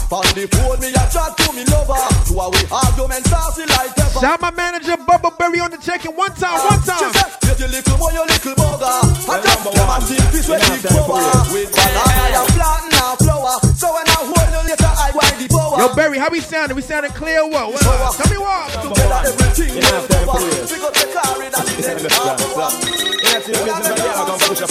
[0.09, 1.93] On the phone me a chat to me lover.
[1.93, 4.17] To a we argument saucy like pepper.
[4.17, 7.13] Shout my manager Bubba Berry on the check-in one time, one She time.
[7.13, 8.89] say, Get your little boy, your little bugger.
[9.29, 11.13] I just them a think fish when big cover
[11.53, 15.45] With banana and plantain and flour So when I hold you later I wind the
[15.53, 16.73] power Yo, Berry, how we sounding?
[16.73, 17.69] We sounding clear or what?
[17.69, 18.65] what tell me what.
[18.81, 22.09] Together everything will cover Pick up the car in a the next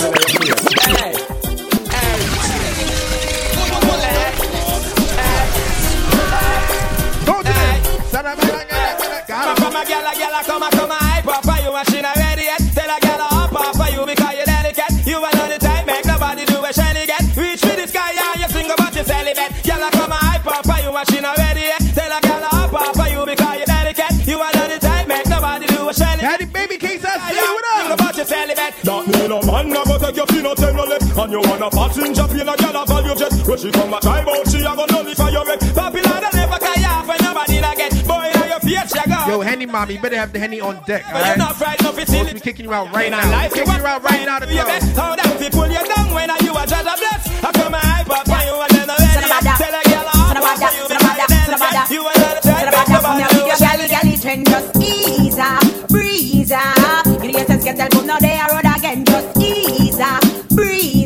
[0.03, 0.38] Talk
[29.13, 29.29] celibate.
[29.29, 31.71] That a man a go take your pin out your lip And you want a
[31.71, 34.73] passenger plane a gyal a value jet When she come a drive out she a
[34.77, 38.47] go nullify your wreck Babylon a never carry off when nobody not get Boy now
[38.47, 41.13] your face she go Yo, Henny Mommy, you better have the Henny on deck, But
[41.13, 41.39] you're alright?
[41.39, 43.31] not frightened of it Supposed to be kicking you out right now.
[43.31, 44.83] life Kicking you out right now to you club.
[44.97, 48.11] How them people you down when you a judge a bless I come a hype
[48.11, 49.88] up for you and then I ready Tell a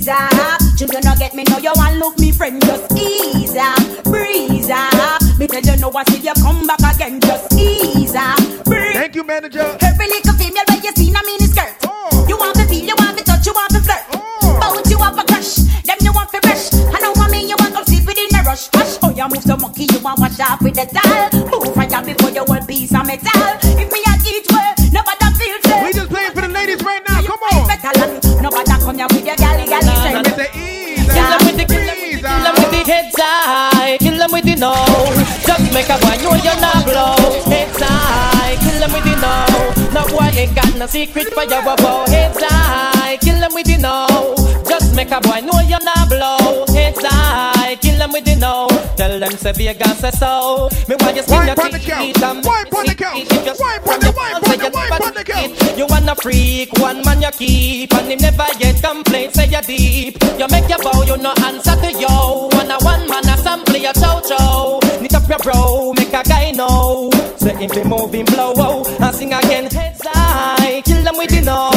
[0.08, 0.60] up.
[0.76, 5.22] Children don't get me, know you want look me friend, just ease up, breeze up.
[5.38, 9.14] Me tell you, know I see you come back again, just ease up, breeze Thank
[9.14, 9.76] you, manager.
[9.80, 11.74] Every little female where you see in a mini skirt.
[11.86, 12.26] Oh.
[12.28, 14.02] You want to feel, you want to touch, you want to flirt.
[14.14, 14.58] Oh.
[14.60, 15.56] Bout you have a crush,
[15.86, 16.72] them you want to brush.
[16.74, 18.68] I know what me, you want to sleep within a rush.
[19.02, 21.30] Oh you move so monkey, you want wash off with the towel.
[21.46, 23.30] Move down before you will piece of metal.
[23.78, 25.84] If me at each way, nobody feel safe.
[25.84, 27.22] We just playing for the ladies right now.
[27.22, 28.42] Come on.
[28.42, 29.91] Nobody come here with your galley galley
[34.32, 34.72] them with the no.
[35.46, 37.16] Just make a boy know you're not blow.
[37.44, 39.92] Heads high, kill them with the no.
[39.92, 42.04] No boy ain't got no secret for your bow.
[42.08, 44.06] Heads high, kill them with the no.
[44.68, 46.64] Just make a boy know you're not blow.
[46.74, 48.68] Heads high, kill them with the no.
[48.96, 50.68] Tell them say Vegas say so.
[50.88, 52.22] Me want you Wipe your teeth couch.
[52.22, 53.28] and Wipe on the couch.
[53.60, 55.78] Wipe on the- wipe on the- you wipe on the couch.
[55.78, 60.22] You wanna freak, one man you keep, and him never yet complain, say you deep.
[60.38, 62.51] You make your bow, you no answer to yo.
[65.32, 67.10] Your bro, make a guy know.
[67.36, 71.40] Say if they moving blow, oh, I sing again, heads high, kill them with the
[71.40, 71.71] know.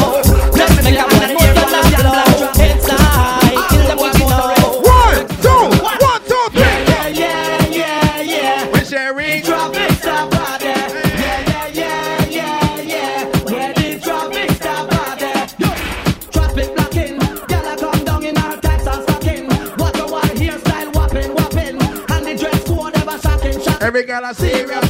[24.22, 24.85] Girl see, Serious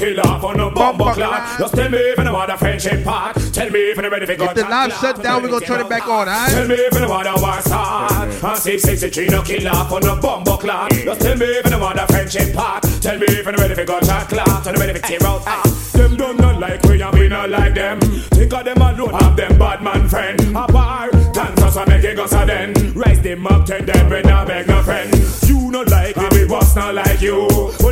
[0.00, 3.36] kill off on bumper clock Just tell me if you what a friendship part.
[3.52, 5.88] Tell me if you ready for If the live shut down, we're to turn it
[5.88, 6.50] back on, alright?
[6.50, 8.44] Tell me if you know what I start.
[8.44, 11.78] I see 63 no kill off on no bumper clock Just tell me if you
[11.78, 12.82] what a friendship part.
[13.02, 15.42] Tell me if you ready for gun shot clock Tell me for tear out.
[15.46, 15.62] Ah.
[15.92, 18.00] Them don't not like we and we not like them.
[18.00, 20.40] Think of them alone have them bad man friend.
[20.56, 24.08] A bar dance us and make it go so then Rise them up ten them
[24.08, 25.12] we not beg no friend.
[25.46, 27.46] You not like me we was not like you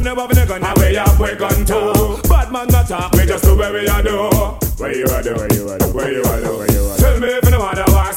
[0.09, 0.65] never been a gun.
[0.65, 2.17] And we have we gun too.
[2.29, 4.17] Bad man not talk we just do what we a do.
[4.81, 6.97] Where you a do where you a do where you a do where you a
[6.97, 7.03] do.
[7.03, 8.17] Tell me if you know what I want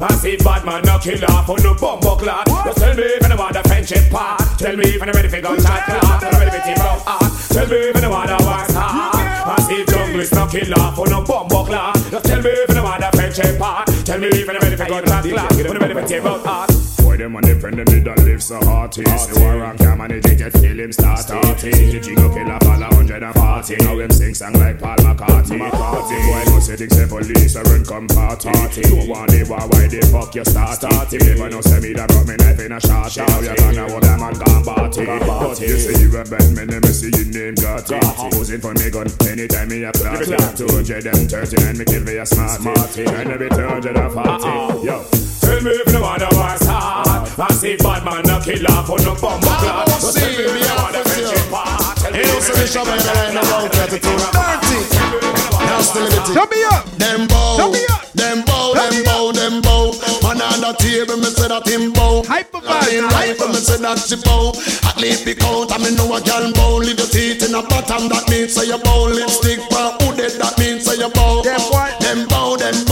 [0.00, 3.22] I see bad man no kill off on no bumbo clot Just tell me if
[3.22, 4.40] you know what the friendship part.
[4.58, 6.80] Tell me if you know ready for gun shot clot Tell me ready for team
[6.80, 7.20] up
[7.52, 11.10] Tell me if you know what I want I see junglist no kill off on
[11.10, 13.86] no bumbo clot Just tell me if you know what the friendship part.
[14.08, 16.26] Tell me if you know ready for gun shot clot Tell me ready for team
[16.26, 19.04] up Boy, them on the friend, them did not live so hearty.
[19.04, 21.44] Say war and can manage it, get feel him started.
[21.60, 23.76] The jingle kill a ball a hundred and forty.
[23.84, 25.60] Now him sing song like Paul McCartney.
[25.60, 26.20] McCartney.
[26.24, 28.48] Boy, must say things say police a run come party.
[28.48, 30.88] Don't want the war, why the fuck you started?
[31.12, 33.12] If never know say me that brought me knife in a shot.
[33.12, 35.04] Now you gonna want a man gone party.
[35.04, 38.32] But you say you a bad man, me see your name got it.
[38.32, 40.56] Posing for me gun anytime me a plot it.
[40.56, 43.04] Two hundred and thirty-nine, me kill me a smarty.
[43.04, 44.48] Trying to be two hundred and forty.
[44.48, 44.80] Uh-uh.
[44.80, 45.31] Yo.
[45.42, 49.02] Tell me if you wanna was hard I see bad man a kill off on
[49.04, 49.86] no bomb clock.
[49.86, 52.98] But tell me if you wanna friendship part Tell me Hey, also the shop in
[53.02, 56.84] the line about 32 30 Now still limited Turn me up.
[56.96, 57.56] Them bow.
[57.58, 58.02] Turn me up.
[58.14, 59.92] Them bow, them bow, them bow.
[60.22, 62.22] Man on the table, me say that him bow.
[62.22, 62.62] Hyper
[62.94, 64.54] In life, me say that she bow.
[64.88, 66.76] At least be count, I me know a girl bow.
[66.78, 69.10] Leave your teeth in a bottom, that means say you bow.
[69.10, 71.42] Lipstick for who dead, that means say you bow.
[71.42, 72.91] Them bow, them bow, them bow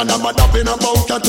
[0.00, 0.76] and I'm a dap in a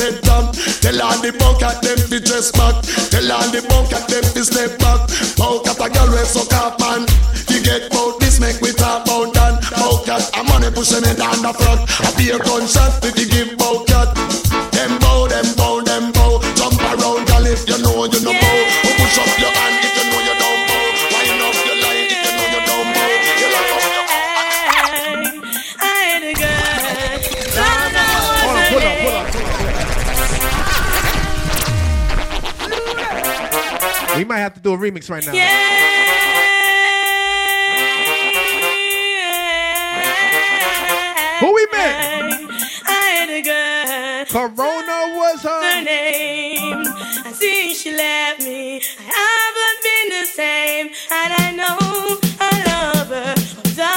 [0.00, 0.52] head down.
[0.80, 2.80] Tell all the bunk at them to dress back.
[3.12, 5.04] Tell all the bunk at them to step back.
[5.36, 7.04] Bunk at a girl with suck up man.
[7.52, 9.60] You get bout this make we talk about that.
[9.76, 13.28] Bunk at a money pushing me down the front A be a gunshot if you
[13.28, 14.41] give bunk at
[34.42, 35.32] have to do a remix right now.
[41.40, 42.32] Who we met?
[42.86, 44.46] I had a girl.
[44.48, 45.62] Corona was her.
[45.62, 46.84] her name.
[47.24, 48.80] I see she left me.
[48.98, 49.02] I
[49.46, 51.78] haven't been the same, and I know
[52.40, 53.34] I love her.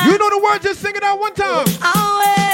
[0.09, 1.65] You know the words, just sing it out one time.
[1.81, 2.44] Oh,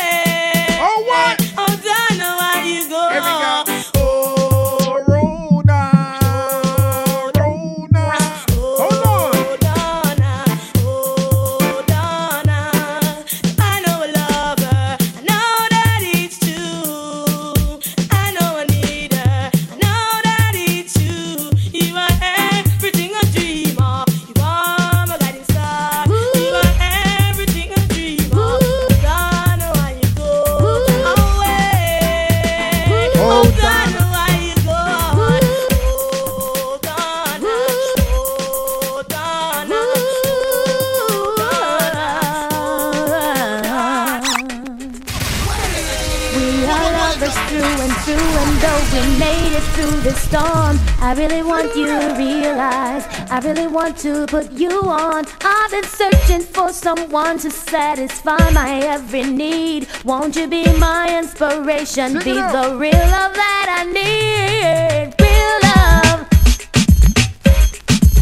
[53.71, 55.25] want to put you on.
[55.41, 59.87] I've been searching for someone to satisfy my every need.
[60.03, 62.13] Won't you be my inspiration?
[62.19, 65.15] Be the real love that I need.
[65.21, 66.27] Real love.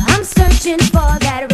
[0.08, 1.49] I'm searching for that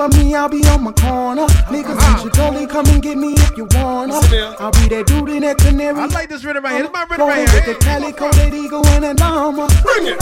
[0.00, 1.46] for me, I'll be on my corner.
[1.68, 4.14] Niggas, you should only come and get me if you wanna.
[4.58, 5.98] I'll be that dude in that canary.
[5.98, 6.82] I like this rhythm right here.
[6.82, 7.74] This is my rhythm Rolling right with here.
[7.74, 9.68] the calico, that eagle, and a llama.
[9.84, 10.18] Bring it.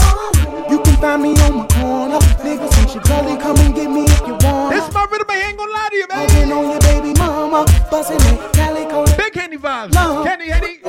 [0.69, 2.19] You can find me on my corner.
[2.43, 4.75] Niggas, you should only come and get me if you wanna.
[4.75, 5.27] This is my rhythm.
[5.29, 6.19] I ain't gonna lie to you, man.
[6.19, 9.05] I've been on your baby mama, bustin' that calico.
[9.15, 9.95] Big Henny vibes.
[10.27, 10.79] Kenny, Henny.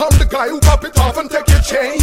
[0.00, 2.00] I'm the guy who pop it off and take your chain.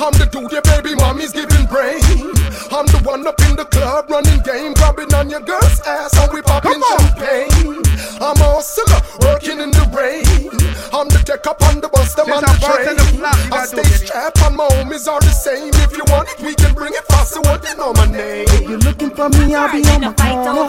[0.00, 2.35] I'm the dude your baby mommy's giving brain.
[2.76, 6.28] I'm the one up in the club running game, grabbing on your girl's ass and
[6.28, 7.80] we popping champagne.
[8.20, 10.52] I'm a hustler working in the rain.
[10.92, 12.84] I'm the tech up on the bus, them on the I'm train.
[12.84, 15.72] bartender flop, you I stay it, strapped and my homies are the same.
[15.72, 17.40] If you want it, we can bring it faster.
[17.48, 18.44] What you know my name?
[18.44, 20.68] If you're looking for me, I'll be on my corner.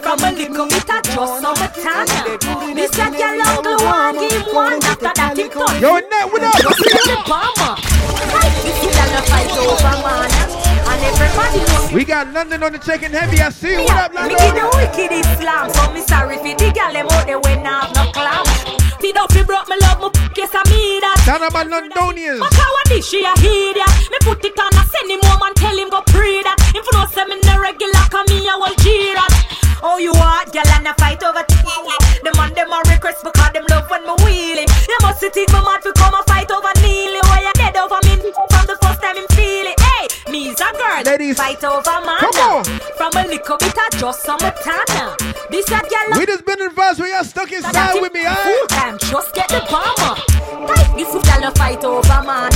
[0.00, 2.08] From a little bit of just summertime.
[2.72, 5.84] This a girl uncle one give one after that it done.
[5.84, 6.56] Yo, Nat, what up?
[11.92, 13.40] We got London on the chicken heavy.
[13.40, 13.80] I see you.
[13.88, 14.68] What up, Me give the London?
[14.76, 18.04] wicked Islam, so me sorry for the gal them out there when I have no
[18.12, 18.44] clam.
[19.00, 21.16] Feed up fi broke me love me guess I me that.
[21.24, 22.44] Down my Londonians.
[22.44, 23.88] But how this she a hear ya?
[24.12, 26.60] Me put it on a send him home and tell him go pray that.
[26.76, 29.32] Him for no say me no regular, come me a will cheer that.
[29.80, 33.64] Oh you hot gal and a fight over The man them a request because them
[33.72, 34.68] love when me wheeling.
[34.92, 37.24] You must think me mad fi come a fight over Neely.
[37.32, 38.20] Why you dead over me
[40.30, 41.02] me's a girl.
[41.04, 42.18] Ladies, fight over man.
[42.18, 42.64] come on.
[42.96, 45.16] From a little bit of just summertime.
[45.50, 48.68] This a gal We just been advised where y'all stuck inside with me, Full alright?
[48.68, 50.14] time, just get the bomber.
[50.68, 52.52] Tight, this is a fight over man.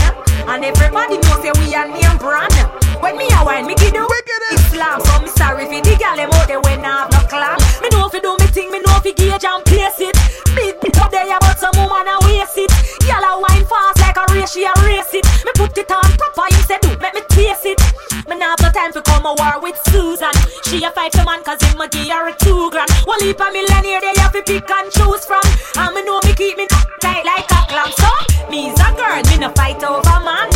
[0.48, 2.52] And everybody knows say we are name brand.
[3.00, 4.06] When me a wine, me give the
[4.52, 5.00] Islam.
[5.00, 7.58] So me sorry for the gal them out there when I have no clam.
[7.82, 10.16] Me know if you do me thing, me know if you gauge and place it.
[10.54, 12.70] Big bit up there about some woman a waste it.
[13.06, 15.24] Gal a wine fast like a race, she a race it.
[15.44, 17.80] Me put it on proper, you say do, make me taste it.
[18.28, 20.32] Me nah have no time to come a war with Susan.
[20.64, 22.90] She a fight for man cause him a give her a two grand.
[23.04, 25.42] One heap a millionaire they have to pick and choose from.
[25.76, 26.66] And me know me keep me
[27.00, 27.90] tight like a clam.
[27.96, 28.10] So,
[28.50, 30.50] me's a girl, me no fight over man.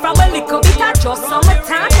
[0.00, 1.95] From a little bit of just summertime.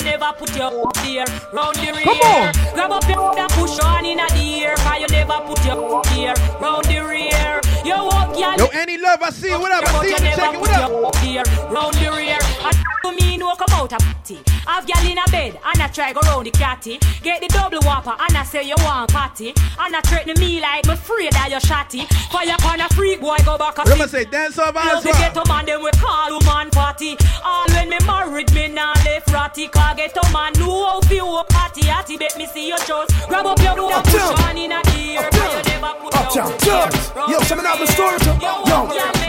[0.00, 2.04] You never put your there, round the rear.
[2.04, 2.52] Come on.
[2.74, 6.34] Grab up your and push on in the air, cause you never put your there,
[6.60, 7.59] round the rear.
[7.84, 8.56] You walk, girl.
[8.58, 9.58] Yo, Annie Love, I see you.
[9.58, 9.84] What up?
[9.88, 10.60] I see you you on the never chicken.
[10.60, 11.14] put What up?
[11.24, 12.38] there, round the rear.
[12.64, 14.38] And to me, no come out a party.
[14.66, 16.98] Have girl in a bed, and I try go round the catty.
[17.22, 19.54] Get the double whopper, and I say you want patty.
[19.80, 22.06] And I threaten me like me afraid that you shotty.
[22.30, 24.24] Fire upon a freak boy, go back a I say?
[24.24, 25.02] Dance off Love eyes.
[25.02, 27.16] the ghetto man, them we call woman party.
[27.42, 29.68] All when me married, me nah left ratty.
[29.68, 31.86] Cause ghetto man know how walk party.
[31.86, 33.08] Hatty, bet me see your choice.
[33.26, 35.69] Grab up your door, push on in a ear.
[35.80, 37.12] Cause you never put your Uptown, Jones.
[37.30, 38.32] Yo, some of that story to
[38.68, 38.78] Yo,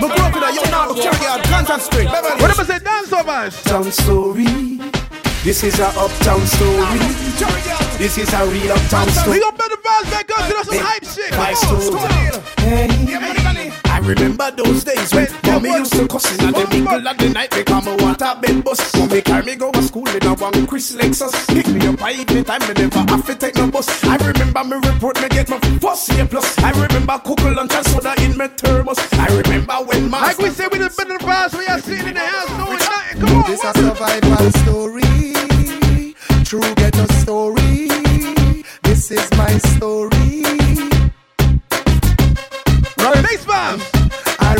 [0.07, 2.07] grew up in a young now, carry out Contact Spring.
[2.07, 2.79] Beverly What am I say?
[2.79, 3.57] Dance off eyes.
[3.57, 4.81] Uptown story.
[5.43, 6.99] This is a uptown story.
[7.97, 9.39] This is a real uptown story.
[9.39, 11.31] We build the vibes back up to some hype shit.
[11.37, 12.11] My story.
[12.59, 13.40] Hey,
[14.01, 17.85] remember those days when mommy used to cuss in the middle of the night because
[17.85, 18.95] me want a bed bus.
[18.95, 21.47] Mommy carry me go to school in a one Chris Lexus.
[21.47, 24.03] Pick me up by evening time, me never have to take no bus.
[24.03, 26.57] I remember me report me get my first year plus.
[26.59, 28.99] I remember cook lunch and soda in my thermos.
[29.13, 32.07] I remember when my Like we said, we just been the vibes where y'all sitting
[32.07, 33.19] in the house doing nothing.
[33.21, 33.51] Come on.
[33.51, 37.87] This is a survival story, true ghetto story.
[38.83, 40.90] This is my story.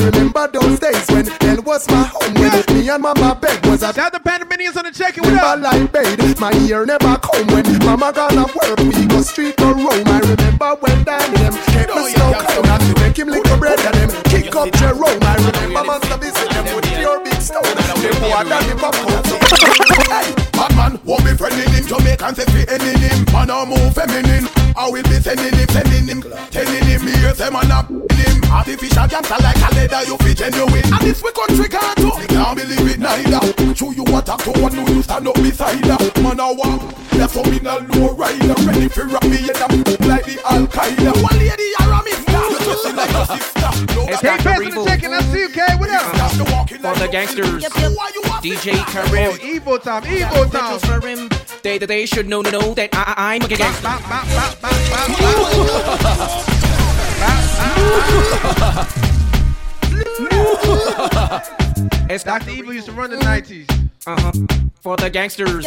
[0.05, 2.33] Remember those days when hell was my home.
[2.35, 5.25] When me and mama bed was a Shout out the Panamanians on the check it.
[5.25, 5.59] Up?
[5.59, 8.79] like bed, my ear never come when mama gonna work.
[8.79, 10.07] We go street go roam.
[10.07, 13.57] I remember when Danny them kept me slow down and to make him lick the
[13.57, 15.21] bread and them kick up Jerome.
[15.21, 17.63] I remember Master visit them with pure big stone.
[17.63, 20.37] Them boy that the pop
[20.91, 24.47] man, what me friending him Jamaican say fi ending him Man a move feminine.
[24.75, 26.21] I will be sending him, sending him
[26.51, 27.79] Telling him me hear them and a
[28.15, 28.43] him.
[28.51, 30.85] Artificial gangster like a leather you fi genuine.
[30.91, 33.41] And this we country can't do Me can't believe it neither.
[33.73, 35.99] True you attack to one who you stand up beside her.
[36.21, 36.81] Man a walk
[37.11, 38.55] That's how me a low rider.
[38.67, 39.71] Ready fi rap me head up
[40.07, 41.11] like the Al-Qaeda.
[41.23, 44.75] One lady a ramista You just see like a sister No Hey, K Fest on
[44.75, 45.11] the check it.
[45.11, 45.61] I see you, K.
[45.77, 46.20] What up?
[46.45, 47.63] For the gangsters,
[48.41, 49.33] DJ Karim.
[49.33, 50.79] Oh, Evil time, evil time.
[50.79, 51.29] for him.
[51.61, 53.87] They, they, they should know, know, know that I, I- I'm a gangster.
[62.09, 62.49] It's Dr.
[62.51, 63.89] Evil used to run the 90s.
[64.05, 64.31] Uh huh.
[64.81, 65.65] For the gangsters.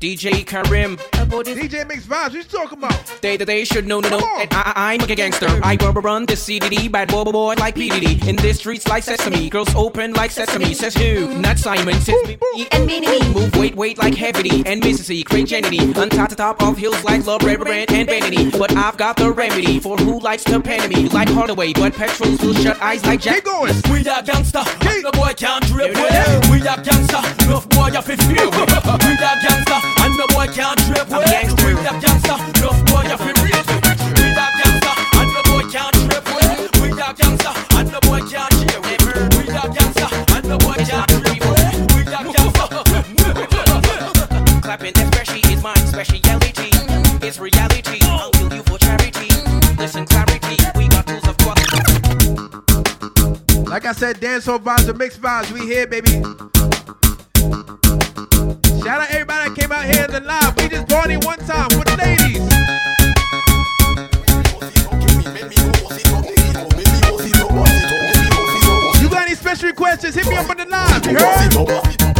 [0.00, 0.96] DJ Karim.
[0.96, 3.04] DJ Mix Vybz, what you talking about?
[3.20, 5.48] They, they, they should know, know that I, I- I'm a gangster.
[5.62, 8.26] I run, run this CDD, bad boy, boy, like PDD.
[8.26, 10.72] In this streets like sesame, girls open like sesame.
[10.72, 11.38] Says who?
[11.40, 12.38] Not Simon, says me,
[12.72, 13.32] and me, me.
[13.34, 15.98] Move weight, weight like heavy and Mississippi, great.
[15.98, 18.50] On top to top of hills like love, red, red, and vanity.
[18.50, 21.08] But I've got the remedy for who likes to pen me.
[21.08, 23.36] Like Hardaway, but petrols will shut eyes like Jack.
[23.36, 23.74] Keep going.
[23.90, 24.62] We a gangster,
[25.02, 25.94] no boy can't drip
[26.50, 28.16] We a gangster, no boy feel
[28.50, 31.24] with We a gangster, and no boy can't drip with
[31.64, 33.84] We a gangster, no boy a fi real with
[34.18, 38.20] We a gangster, and no boy can't drip with We a gangster, and no boy
[38.28, 39.02] can't chill with
[39.36, 42.68] We a gangster, and no boy can't drip with We a gangster.
[44.62, 46.70] Clapping that special is my speciality.
[47.26, 48.00] It's reality.
[48.04, 49.30] I'll kill you for charity.
[49.78, 50.56] Listen, clarity.
[50.76, 51.78] We got tools of quality.
[53.64, 55.50] Like I said, dancehall vibes and mixed vibes.
[55.52, 56.22] We here, baby.
[58.84, 60.56] Shout out everybody that came out here in the live.
[60.56, 62.42] We just party one time for the ladies.
[69.00, 70.14] You got any special requests?
[70.14, 71.06] Hit me up on the live.
[71.06, 72.18] You heard?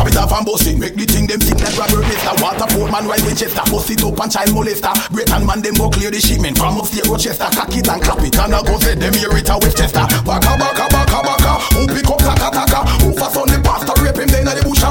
[0.00, 3.04] Pop it off and bust make the thing them think like Robert Mister Waterford man
[3.04, 6.16] right Winchester Bust it up and child molester Great and man them go clear the
[6.16, 9.28] shipment From upstate Rochester Cock it and clap it And I go say them hear
[9.36, 13.52] it a Westchester Baka baka baka baka Who pick up taka taka Who for son
[13.52, 14.88] the pastor rape him then a the bush a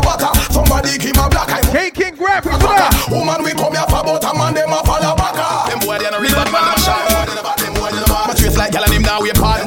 [0.82, 1.66] butter Somebody give him a black eye.
[1.72, 3.12] Hey King Graphics, what up?
[3.12, 6.20] Woman we come here for butter man them a follow baka Them boy they no
[6.20, 8.06] real bad man them a shot Them boy they no bad, them boy they no
[8.08, 9.59] bad My trace like gal and him now we apart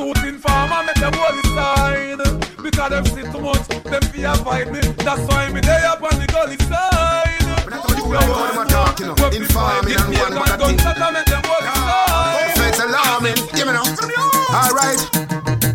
[0.00, 2.16] shooting farmer, make them the side.
[2.62, 4.80] Because them see too much, them fear fight me.
[5.04, 7.36] That's why me there up on the gully side.
[7.36, 8.24] If you
[8.56, 11.72] want to, where you find me, me a gun gunshot, I make them hold the
[11.84, 12.56] side.
[12.56, 13.84] Feds alarming, give me now.
[14.56, 15.00] Alright.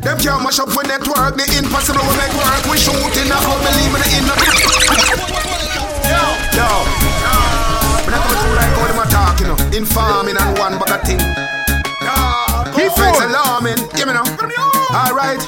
[0.02, 2.66] Them can't mash up with network, the impossible will make work.
[2.66, 4.26] We shooting a hole, believe in the in
[6.10, 6.22] Yo,
[6.58, 6.70] yo.
[8.06, 9.58] But that's what you like all them attack, you know.
[9.70, 11.55] Informing and one bag of thing.
[12.74, 14.26] Keep Feds alarming, give me now.
[14.90, 15.44] Alright.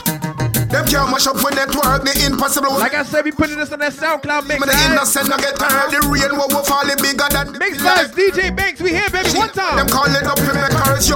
[0.69, 3.79] Them can't mash up with network, the impossible Like I said, we putting this on
[3.79, 4.59] that SoundCloud mix.
[4.59, 5.95] Me the innocent no get hurt.
[5.95, 9.31] The rain will fall it bigger than the Mix Vybz, DJ Bvnks, we here, baby,
[9.33, 9.79] one time.
[9.79, 11.15] Them call it up to make hurt yo.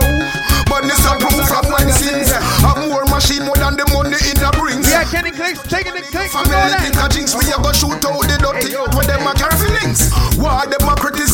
[0.71, 2.31] But this a proof of my sins.
[2.63, 4.87] I'm more machine more than the money in the brings.
[4.87, 8.23] Yeah, Kenny Clicks, taking the clicks, Family think a jinx, we a go shoot out
[8.23, 11.30] the dirty Where them a carry feelings Why them a criticize,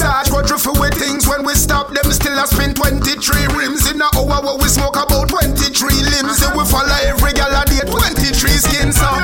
[0.58, 4.10] grudge for we things When we stop them still a spin 23 rims In a
[4.16, 5.54] hour where we smoke about 23
[5.90, 9.22] limbs If we follow every gal a day 23 skins up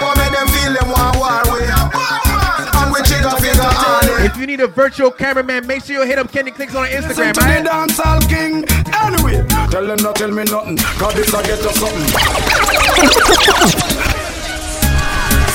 [0.00, 1.68] What make them feel them want war with
[2.74, 6.06] And we trigger finger on it If you need a virtual cameraman, make sure you
[6.06, 7.64] hit up Kenny Clicks on Instagram, Listen to the man.
[7.66, 8.64] dancehall king.
[8.92, 10.76] Anyway, tell them not tell me nothing.
[10.76, 12.08] Cause this I get you something.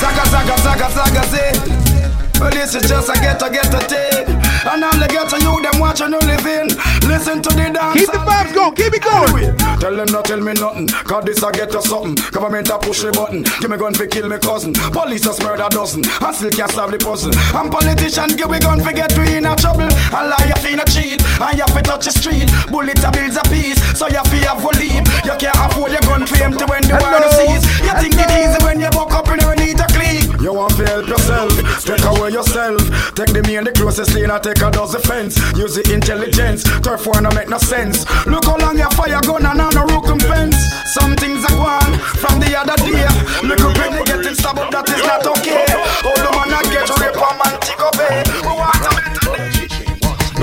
[0.00, 2.40] Saga, saga, saga, saga, say.
[2.40, 4.43] Well, this is just a get a get a thing.
[4.64, 6.72] And all the ghetto you them watching you living.
[7.04, 8.00] Listen to the dance.
[8.00, 9.28] Keep the vibes going, keep it going.
[9.28, 10.88] Anyway, tell them not tell me nothing.
[10.88, 12.16] Cause this I get to something.
[12.32, 13.44] Government a push the button.
[13.60, 14.72] Give me gun for kill me cousin.
[14.72, 16.02] Police just murder dozen.
[16.24, 17.32] I still can't solve the puzzle.
[17.52, 18.32] I'm politician.
[18.40, 19.84] give me gun for get we in a trouble.
[19.84, 21.20] And lie you finna cheat.
[21.20, 22.48] And you fi touch the street.
[22.72, 23.80] Bullet a bills a piece.
[23.92, 25.04] So you fi have a leave.
[25.28, 27.62] You can't afford your gun for empty when the world sees.
[27.84, 30.23] You think it easy when you buck up and you need a clean.
[30.44, 31.56] You want to help yourself.
[31.82, 32.76] Take away yourself.
[33.16, 35.40] Take the me and the closest lane and take a dozen fence.
[35.56, 36.64] Use the intelligence.
[36.84, 38.04] Turf one no make no sense.
[38.26, 40.60] Look how long your fire gun and a recompense.
[40.92, 43.08] Some things are gone from the other day.
[43.40, 45.64] Look Little penny getting stabbed that is not okay.
[46.04, 47.96] All the man that get raped and man take up
[48.44, 49.63] We want to a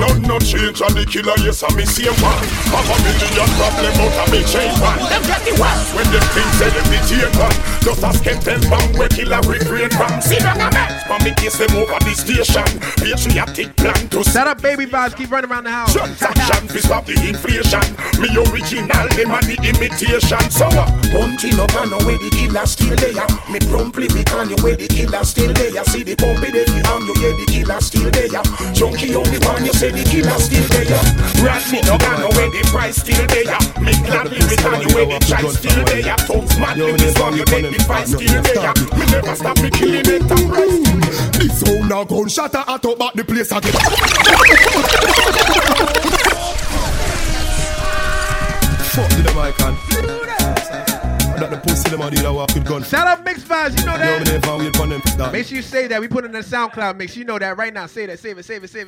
[0.02, 2.42] None no change and the killer, yes, I'm the same one.
[2.74, 4.98] Have a million problem out of me chain one.
[5.06, 5.78] Them get the one.
[5.94, 7.54] When them things say them the chain one.
[7.86, 10.18] Just a skeleton bomb where killer refrain from.
[10.18, 11.06] See them a mess.
[11.06, 12.66] For me case them over the station.
[12.98, 15.94] Patriotic plan to Set up baby vibes, keep running around the house.
[15.94, 17.86] Transaction to stop the inflation.
[18.18, 20.42] Me original, them are the imitation.
[20.50, 23.22] So uh, one thing up and away the killer still there.
[23.54, 25.86] Me promptly become you where the killer still there.
[25.94, 28.42] See the pump it if you you yeah the killer still there.
[28.74, 31.00] Junkie only one you say the killer still there.
[31.44, 33.60] Rat me no gun away the price still there.
[33.84, 36.16] Me gladly return you where the price still there.
[36.28, 38.74] Tongues mad me this one you make the price still there.
[38.98, 40.92] Me never stop me killing it and price.
[41.38, 43.72] This sound a gunshot a hot up back the place again.
[48.92, 49.76] Fuck the them icon.
[51.40, 52.84] That the pussy them a deal a walk with gun.
[52.84, 54.28] Shout out Mix Vybz, you know that.
[54.28, 55.02] never them.
[55.18, 55.34] Dog.
[55.34, 56.00] Make sure you say that.
[56.00, 57.16] We put it in the SoundCloud mix.
[57.16, 57.88] You know that right now.
[57.88, 58.80] Say that, save it, save it, save it.